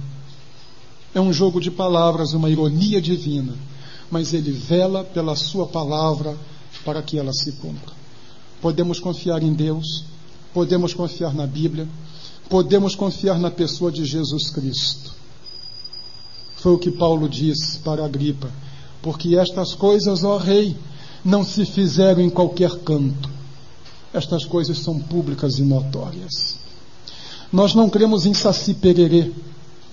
É 1.13 1.19
um 1.19 1.33
jogo 1.33 1.59
de 1.59 1.71
palavras, 1.71 2.33
uma 2.33 2.49
ironia 2.49 3.01
divina, 3.01 3.53
mas 4.11 4.33
ele 4.33 4.51
vela 4.51 5.03
pela 5.03 5.35
sua 5.35 5.65
palavra 5.65 6.37
para 6.83 7.01
que 7.01 7.17
ela 7.17 7.33
se 7.33 7.53
cumpra. 7.53 7.93
Podemos 8.61 8.99
confiar 8.99 9.41
em 9.41 9.53
Deus, 9.53 10.05
podemos 10.53 10.93
confiar 10.93 11.33
na 11.33 11.47
Bíblia, 11.47 11.87
podemos 12.49 12.95
confiar 12.95 13.39
na 13.39 13.51
pessoa 13.51 13.91
de 13.91 14.05
Jesus 14.05 14.49
Cristo. 14.49 15.13
Foi 16.57 16.73
o 16.73 16.77
que 16.77 16.91
Paulo 16.91 17.29
disse 17.29 17.79
para 17.79 18.05
Agripa, 18.05 18.49
porque 19.01 19.35
estas 19.35 19.73
coisas, 19.73 20.23
ó 20.23 20.37
Rei, 20.37 20.75
não 21.23 21.43
se 21.43 21.65
fizeram 21.65 22.21
em 22.21 22.29
qualquer 22.29 22.71
canto. 22.79 23.29
Estas 24.13 24.45
coisas 24.45 24.79
são 24.79 24.99
públicas 24.99 25.59
e 25.59 25.63
notórias. 25.63 26.55
Nós 27.51 27.75
não 27.75 27.89
cremos 27.89 28.25
em 28.25 28.33
Saci 28.33 28.73
Pererê, 28.73 29.31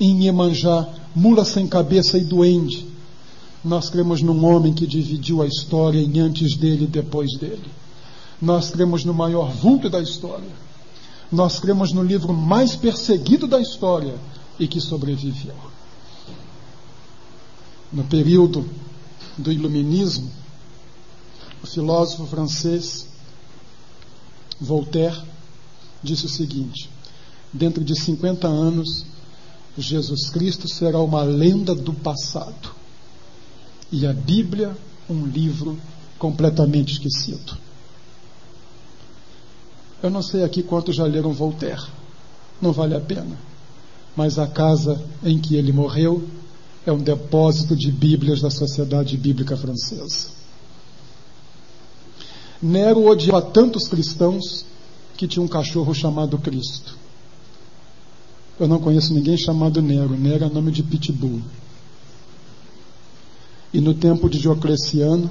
em 0.00 0.24
Iemanjá, 0.24 0.88
mula 1.14 1.44
sem 1.44 1.66
cabeça 1.66 2.16
e 2.18 2.24
duende. 2.24 2.86
Nós 3.64 3.88
cremos 3.88 4.22
num 4.22 4.44
homem 4.44 4.72
que 4.72 4.86
dividiu 4.86 5.42
a 5.42 5.46
história 5.46 6.00
em 6.00 6.18
antes 6.20 6.56
dele 6.56 6.84
e 6.84 6.88
depois 6.88 7.36
dele. 7.38 7.70
Nós 8.40 8.70
cremos 8.70 9.04
no 9.04 9.14
maior 9.14 9.52
vulto 9.52 9.88
da 9.88 10.00
história. 10.00 10.71
Nós 11.32 11.58
cremos 11.58 11.92
no 11.92 12.02
livro 12.02 12.34
mais 12.34 12.76
perseguido 12.76 13.46
da 13.46 13.58
história 13.58 14.14
e 14.58 14.68
que 14.68 14.80
sobreviveu. 14.80 15.56
No 17.90 18.04
período 18.04 18.68
do 19.38 19.50
Iluminismo, 19.50 20.30
o 21.62 21.66
filósofo 21.66 22.26
francês 22.26 23.08
Voltaire 24.60 25.20
disse 26.02 26.26
o 26.26 26.28
seguinte: 26.28 26.90
dentro 27.52 27.82
de 27.82 27.98
50 27.98 28.46
anos, 28.46 29.06
Jesus 29.76 30.28
Cristo 30.28 30.68
será 30.68 31.00
uma 31.00 31.22
lenda 31.22 31.74
do 31.74 31.94
passado 31.94 32.74
e 33.90 34.06
a 34.06 34.12
Bíblia 34.12 34.76
um 35.08 35.26
livro 35.26 35.78
completamente 36.18 36.92
esquecido. 36.92 37.61
Eu 40.02 40.10
não 40.10 40.22
sei 40.22 40.42
aqui 40.42 40.62
quantos 40.62 40.96
já 40.96 41.04
leram 41.04 41.32
Voltaire, 41.32 41.86
não 42.60 42.72
vale 42.72 42.94
a 42.94 43.00
pena, 43.00 43.38
mas 44.16 44.38
a 44.38 44.46
casa 44.46 45.00
em 45.22 45.38
que 45.38 45.54
ele 45.54 45.72
morreu 45.72 46.28
é 46.84 46.90
um 46.90 46.98
depósito 46.98 47.76
de 47.76 47.92
Bíblias 47.92 48.40
da 48.40 48.50
Sociedade 48.50 49.16
Bíblica 49.16 49.56
Francesa. 49.56 50.28
Nero 52.60 53.06
odiava 53.06 53.42
tantos 53.42 53.88
cristãos 53.88 54.64
que 55.16 55.28
tinha 55.28 55.42
um 55.42 55.48
cachorro 55.48 55.94
chamado 55.94 56.38
Cristo. 56.38 56.96
Eu 58.58 58.68
não 58.68 58.80
conheço 58.80 59.14
ninguém 59.14 59.36
chamado 59.36 59.80
Nero. 59.82 60.16
Nero 60.16 60.44
é 60.44 60.48
nome 60.48 60.70
de 60.70 60.82
pitbull. 60.82 61.42
E 63.72 63.80
no 63.80 63.94
tempo 63.94 64.28
de 64.28 64.38
Diocleciano, 64.38 65.30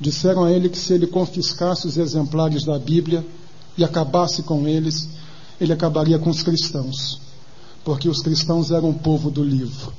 disseram 0.00 0.44
a 0.44 0.52
ele 0.52 0.68
que 0.68 0.78
se 0.78 0.92
ele 0.92 1.06
confiscasse 1.06 1.86
os 1.86 1.96
exemplares 1.96 2.64
da 2.64 2.78
Bíblia 2.78 3.24
e 3.76 3.84
acabasse 3.84 4.42
com 4.42 4.66
eles, 4.66 5.08
ele 5.60 5.72
acabaria 5.72 6.18
com 6.18 6.30
os 6.30 6.42
cristãos, 6.42 7.20
porque 7.84 8.08
os 8.08 8.20
cristãos 8.20 8.70
eram 8.70 8.90
o 8.90 8.98
povo 8.98 9.30
do 9.30 9.42
livro. 9.42 9.92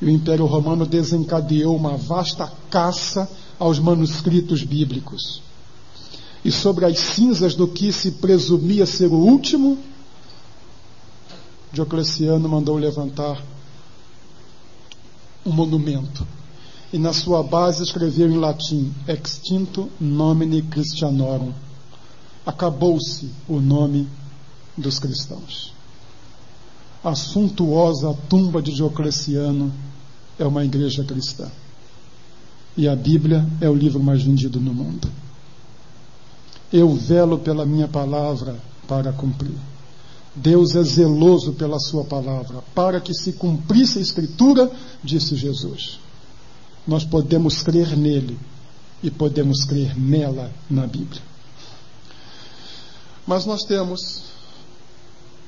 E 0.00 0.04
o 0.04 0.10
Império 0.10 0.46
Romano 0.46 0.86
desencadeou 0.86 1.76
uma 1.76 1.96
vasta 1.96 2.50
caça 2.70 3.28
aos 3.58 3.78
manuscritos 3.78 4.62
bíblicos. 4.62 5.42
E 6.44 6.52
sobre 6.52 6.84
as 6.84 6.98
cinzas 6.98 7.54
do 7.54 7.66
que 7.66 7.90
se 7.92 8.12
presumia 8.12 8.84
ser 8.84 9.06
o 9.06 9.16
último, 9.16 9.78
Diocleciano 11.72 12.48
mandou 12.48 12.76
levantar 12.76 13.42
um 15.44 15.50
monumento. 15.50 16.26
E 16.94 16.98
na 16.98 17.12
sua 17.12 17.42
base 17.42 17.82
escreveu 17.82 18.30
em 18.30 18.36
latim: 18.36 18.94
Extinto 19.08 19.90
nomine 20.00 20.62
Christianorum. 20.62 21.52
Acabou-se 22.46 23.32
o 23.48 23.58
nome 23.58 24.08
dos 24.78 25.00
cristãos. 25.00 25.72
A 27.02 27.16
suntuosa 27.16 28.16
tumba 28.28 28.62
de 28.62 28.72
Diocleciano 28.72 29.72
é 30.38 30.46
uma 30.46 30.64
igreja 30.64 31.02
cristã. 31.02 31.50
E 32.76 32.86
a 32.86 32.94
Bíblia 32.94 33.44
é 33.60 33.68
o 33.68 33.74
livro 33.74 34.00
mais 34.00 34.22
vendido 34.22 34.60
no 34.60 34.72
mundo. 34.72 35.10
Eu 36.72 36.94
velo 36.94 37.40
pela 37.40 37.66
minha 37.66 37.88
palavra 37.88 38.56
para 38.86 39.12
cumprir. 39.12 39.58
Deus 40.32 40.76
é 40.76 40.82
zeloso 40.84 41.54
pela 41.54 41.80
sua 41.80 42.04
palavra, 42.04 42.62
para 42.72 43.00
que 43.00 43.12
se 43.12 43.32
cumprisse 43.32 43.98
a 43.98 44.02
Escritura, 44.02 44.70
disse 45.02 45.34
Jesus. 45.34 46.03
Nós 46.86 47.04
podemos 47.04 47.62
crer 47.62 47.96
nele 47.96 48.38
e 49.02 49.10
podemos 49.10 49.64
crer 49.64 49.98
nela 49.98 50.50
na 50.68 50.86
Bíblia. 50.86 51.22
Mas 53.26 53.46
nós 53.46 53.62
temos 53.64 54.22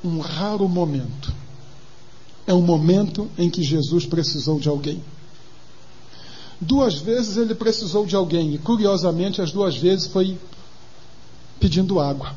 um 0.03 0.21
raro 0.21 0.69
momento. 0.69 1.33
É 2.47 2.55
um 2.55 2.63
momento 2.63 3.29
em 3.37 3.51
que 3.51 3.63
Jesus 3.63 4.07
precisou 4.07 4.59
de 4.59 4.69
alguém. 4.69 5.03
Duas 6.61 6.95
vezes 6.95 7.37
ele 7.37 7.55
precisou 7.55 8.07
de 8.07 8.17
alguém, 8.17 8.55
e 8.55 8.59
curiosamente, 8.59 9.43
as 9.43 9.53
duas 9.53 9.77
vezes 9.77 10.07
foi 10.07 10.39
pedindo 11.61 12.01
água. 12.01 12.35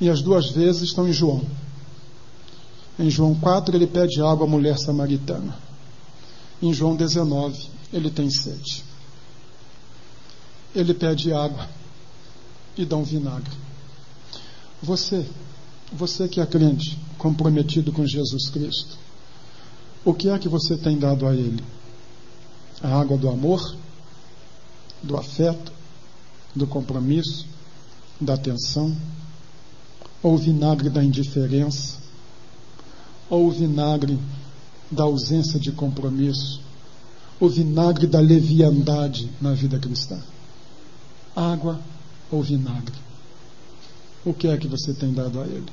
E 0.00 0.10
as 0.10 0.20
duas 0.20 0.50
vezes 0.50 0.82
estão 0.82 1.08
em 1.08 1.12
João. 1.12 1.42
Em 2.98 3.08
João 3.08 3.34
4, 3.34 3.74
ele 3.74 3.86
pede 3.86 4.20
água 4.20 4.46
à 4.46 4.50
mulher 4.50 4.76
samaritana. 4.78 5.56
Em 6.62 6.72
João 6.72 6.94
19, 6.94 7.68
ele 7.92 8.08
tem 8.08 8.30
sede. 8.30 8.84
Ele 10.72 10.94
pede 10.94 11.32
água 11.32 11.68
e 12.76 12.84
dá 12.84 12.96
um 12.96 13.02
vinagre. 13.02 13.52
Você, 14.80 15.26
você 15.92 16.28
que 16.28 16.40
é 16.40 16.46
crente, 16.46 16.96
comprometido 17.18 17.90
com 17.92 18.06
Jesus 18.06 18.48
Cristo, 18.48 18.96
o 20.04 20.14
que 20.14 20.28
é 20.28 20.38
que 20.38 20.48
você 20.48 20.76
tem 20.76 20.96
dado 20.96 21.26
a 21.26 21.34
Ele? 21.34 21.62
A 22.80 23.00
água 23.00 23.18
do 23.18 23.28
amor, 23.28 23.76
do 25.02 25.16
afeto, 25.16 25.72
do 26.54 26.66
compromisso, 26.66 27.46
da 28.20 28.34
atenção, 28.34 28.96
ou 30.22 30.34
o 30.34 30.38
vinagre 30.38 30.88
da 30.88 31.02
indiferença, 31.02 31.98
ou 33.28 33.48
o 33.48 33.50
vinagre 33.50 34.18
da 34.92 35.04
ausência 35.04 35.58
de 35.58 35.72
compromisso, 35.72 36.60
o 37.40 37.48
vinagre 37.48 38.06
da 38.06 38.20
leviandade 38.20 39.30
na 39.40 39.52
vida 39.52 39.78
cristã. 39.78 40.20
Água 41.34 41.80
ou 42.30 42.42
vinagre? 42.42 42.94
O 44.24 44.32
que 44.32 44.46
é 44.46 44.56
que 44.56 44.68
você 44.68 44.92
tem 44.92 45.12
dado 45.12 45.40
a 45.40 45.46
ele? 45.46 45.72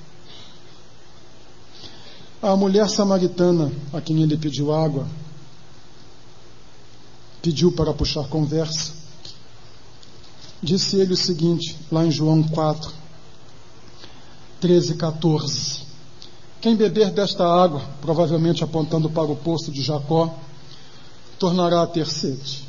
A 2.41 2.55
mulher 2.55 2.89
samaritana 2.89 3.71
a 3.91 3.99
quem 3.99 4.23
ele 4.23 4.38
pediu 4.38 4.73
água, 4.73 5.05
pediu 7.41 7.71
para 7.73 7.93
puxar 7.93 8.27
conversa. 8.29 8.93
Disse 10.63 10.95
ele 10.95 11.13
o 11.13 11.17
seguinte, 11.17 11.77
lá 11.91 12.05
em 12.05 12.12
João 12.12 12.41
4, 12.41 12.91
13 14.62 14.93
e 14.93 14.95
14. 14.95 15.88
Quem 16.62 16.76
beber 16.76 17.12
desta 17.12 17.45
água, 17.45 17.82
provavelmente 18.02 18.63
apontando 18.63 19.10
para 19.10 19.32
o 19.32 19.36
poço 19.36 19.72
de 19.72 19.82
Jacó, 19.82 20.36
tornará 21.38 21.84
a 21.84 21.88
ter 21.88 22.06
sede. 22.06 22.67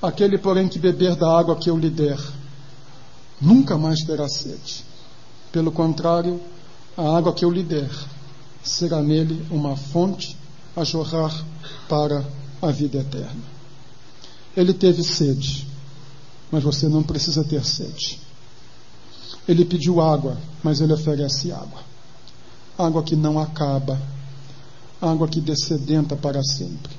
Aquele, 0.00 0.38
porém, 0.38 0.68
que 0.68 0.78
beber 0.78 1.16
da 1.16 1.38
água 1.38 1.56
que 1.56 1.68
eu 1.68 1.76
lhe 1.76 1.90
der, 1.90 2.18
nunca 3.40 3.76
mais 3.76 4.02
terá 4.04 4.26
sede. 4.26 4.84
Pelo 5.52 5.70
contrário, 5.70 6.40
a 6.96 7.16
água 7.16 7.34
que 7.34 7.44
eu 7.44 7.50
lhe 7.50 7.62
der 7.62 7.90
será 8.62 9.02
nele 9.02 9.46
uma 9.50 9.76
fonte 9.76 10.36
a 10.74 10.82
jorrar 10.82 11.44
para 11.88 12.24
a 12.62 12.70
vida 12.70 12.98
eterna. 12.98 13.42
Ele 14.56 14.72
teve 14.72 15.02
sede, 15.02 15.66
mas 16.50 16.62
você 16.62 16.88
não 16.88 17.02
precisa 17.02 17.44
ter 17.44 17.64
sede. 17.64 18.18
Ele 19.46 19.64
pediu 19.64 20.00
água, 20.00 20.38
mas 20.62 20.80
ele 20.80 20.92
oferece 20.94 21.52
água. 21.52 21.93
Água 22.76 23.02
que 23.02 23.14
não 23.14 23.38
acaba, 23.38 24.00
água 25.00 25.28
que 25.28 25.40
descedenta 25.40 26.16
para 26.16 26.42
sempre, 26.42 26.92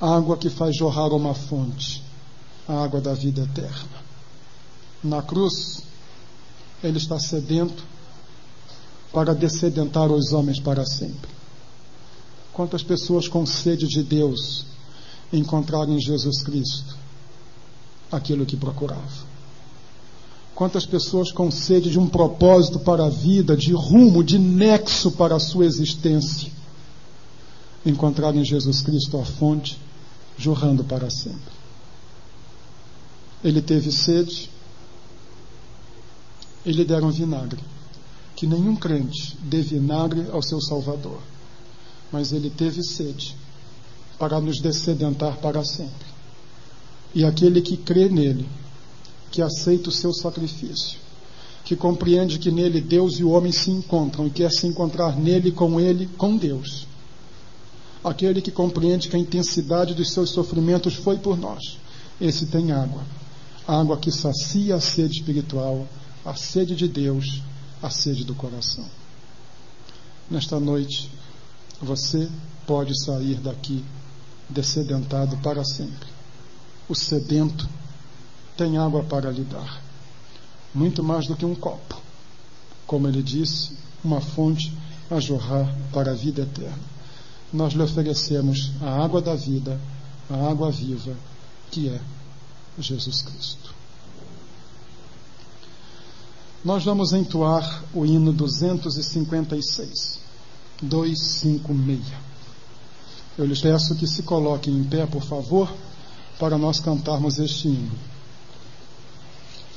água 0.00 0.36
que 0.36 0.48
faz 0.48 0.76
jorrar 0.76 1.12
uma 1.12 1.34
fonte, 1.34 2.02
a 2.66 2.84
água 2.84 3.00
da 3.00 3.12
vida 3.12 3.42
eterna. 3.42 4.08
Na 5.02 5.22
cruz, 5.22 5.82
ele 6.82 6.98
está 6.98 7.18
sedento 7.18 7.84
para 9.12 9.34
descedentar 9.34 10.10
os 10.10 10.32
homens 10.32 10.60
para 10.60 10.84
sempre. 10.84 11.30
Quantas 12.52 12.82
pessoas 12.82 13.28
com 13.28 13.46
sede 13.46 13.86
de 13.86 14.02
Deus 14.02 14.66
encontraram 15.32 15.92
em 15.92 16.00
Jesus 16.00 16.42
Cristo 16.42 16.96
aquilo 18.10 18.46
que 18.46 18.56
procuravam? 18.56 19.27
Quantas 20.58 20.84
pessoas 20.84 21.30
com 21.30 21.52
sede 21.52 21.88
de 21.88 22.00
um 22.00 22.08
propósito 22.08 22.80
para 22.80 23.04
a 23.04 23.08
vida, 23.08 23.56
de 23.56 23.72
rumo, 23.72 24.24
de 24.24 24.40
nexo 24.40 25.12
para 25.12 25.36
a 25.36 25.38
sua 25.38 25.64
existência, 25.64 26.50
encontraram 27.86 28.40
em 28.40 28.44
Jesus 28.44 28.82
Cristo 28.82 29.20
a 29.20 29.24
fonte, 29.24 29.78
jorrando 30.36 30.82
para 30.82 31.08
sempre. 31.10 31.52
Ele 33.44 33.62
teve 33.62 33.92
sede, 33.92 34.50
e 36.66 36.72
lhe 36.72 36.84
deram 36.84 37.12
vinagre. 37.12 37.62
Que 38.34 38.44
nenhum 38.44 38.74
crente 38.74 39.38
dê 39.40 39.62
vinagre 39.62 40.26
ao 40.32 40.42
seu 40.42 40.60
Salvador. 40.60 41.20
Mas 42.10 42.32
ele 42.32 42.50
teve 42.50 42.82
sede 42.82 43.36
para 44.18 44.40
nos 44.40 44.60
descedentar 44.60 45.36
para 45.36 45.64
sempre. 45.64 46.08
E 47.14 47.24
aquele 47.24 47.62
que 47.62 47.76
crê 47.76 48.08
nele 48.08 48.44
que 49.30 49.42
aceita 49.42 49.88
o 49.88 49.92
seu 49.92 50.12
sacrifício, 50.12 50.98
que 51.64 51.76
compreende 51.76 52.38
que 52.38 52.50
nele 52.50 52.80
Deus 52.80 53.18
e 53.18 53.24
o 53.24 53.30
homem 53.30 53.52
se 53.52 53.70
encontram 53.70 54.26
e 54.26 54.30
quer 54.30 54.50
se 54.50 54.66
encontrar 54.66 55.16
nele 55.16 55.52
com 55.52 55.78
ele, 55.78 56.06
com 56.16 56.36
Deus. 56.36 56.86
Aquele 58.02 58.40
que 58.40 58.50
compreende 58.50 59.08
que 59.08 59.16
a 59.16 59.18
intensidade 59.18 59.94
dos 59.94 60.12
seus 60.12 60.30
sofrimentos 60.30 60.94
foi 60.94 61.18
por 61.18 61.36
nós. 61.36 61.78
Esse 62.20 62.46
tem 62.46 62.72
água. 62.72 63.02
Água 63.66 63.98
que 63.98 64.10
sacia 64.10 64.76
a 64.76 64.80
sede 64.80 65.18
espiritual, 65.18 65.86
a 66.24 66.34
sede 66.34 66.74
de 66.74 66.88
Deus, 66.88 67.42
a 67.82 67.90
sede 67.90 68.24
do 68.24 68.34
coração. 68.34 68.86
Nesta 70.30 70.58
noite, 70.58 71.10
você 71.80 72.28
pode 72.66 72.92
sair 73.04 73.36
daqui 73.36 73.84
descedentado 74.48 75.36
para 75.38 75.64
sempre. 75.64 76.08
O 76.88 76.94
sedento 76.94 77.68
tem 78.58 78.76
água 78.76 79.02
para 79.04 79.30
lhe 79.30 79.44
dar. 79.44 79.80
Muito 80.74 81.02
mais 81.02 81.26
do 81.26 81.34
que 81.34 81.46
um 81.46 81.54
copo. 81.54 81.96
Como 82.86 83.08
ele 83.08 83.22
disse, 83.22 83.78
uma 84.04 84.20
fonte 84.20 84.76
a 85.10 85.18
jorrar 85.18 85.74
para 85.92 86.10
a 86.10 86.14
vida 86.14 86.42
eterna. 86.42 86.98
Nós 87.52 87.72
lhe 87.72 87.82
oferecemos 87.82 88.72
a 88.82 89.02
água 89.02 89.22
da 89.22 89.34
vida, 89.34 89.80
a 90.28 90.50
água 90.50 90.70
viva, 90.70 91.16
que 91.70 91.88
é 91.88 91.98
Jesus 92.78 93.22
Cristo. 93.22 93.74
Nós 96.62 96.84
vamos 96.84 97.12
entoar 97.12 97.84
o 97.94 98.04
hino 98.04 98.32
256, 98.32 100.18
256. 100.82 102.00
Eu 103.38 103.46
lhes 103.46 103.60
peço 103.60 103.94
que 103.94 104.06
se 104.06 104.24
coloquem 104.24 104.76
em 104.76 104.84
pé, 104.84 105.06
por 105.06 105.22
favor 105.22 105.72
para 106.38 106.56
nós 106.56 106.78
cantarmos 106.78 107.38
este 107.38 107.68
hino. 107.68 107.90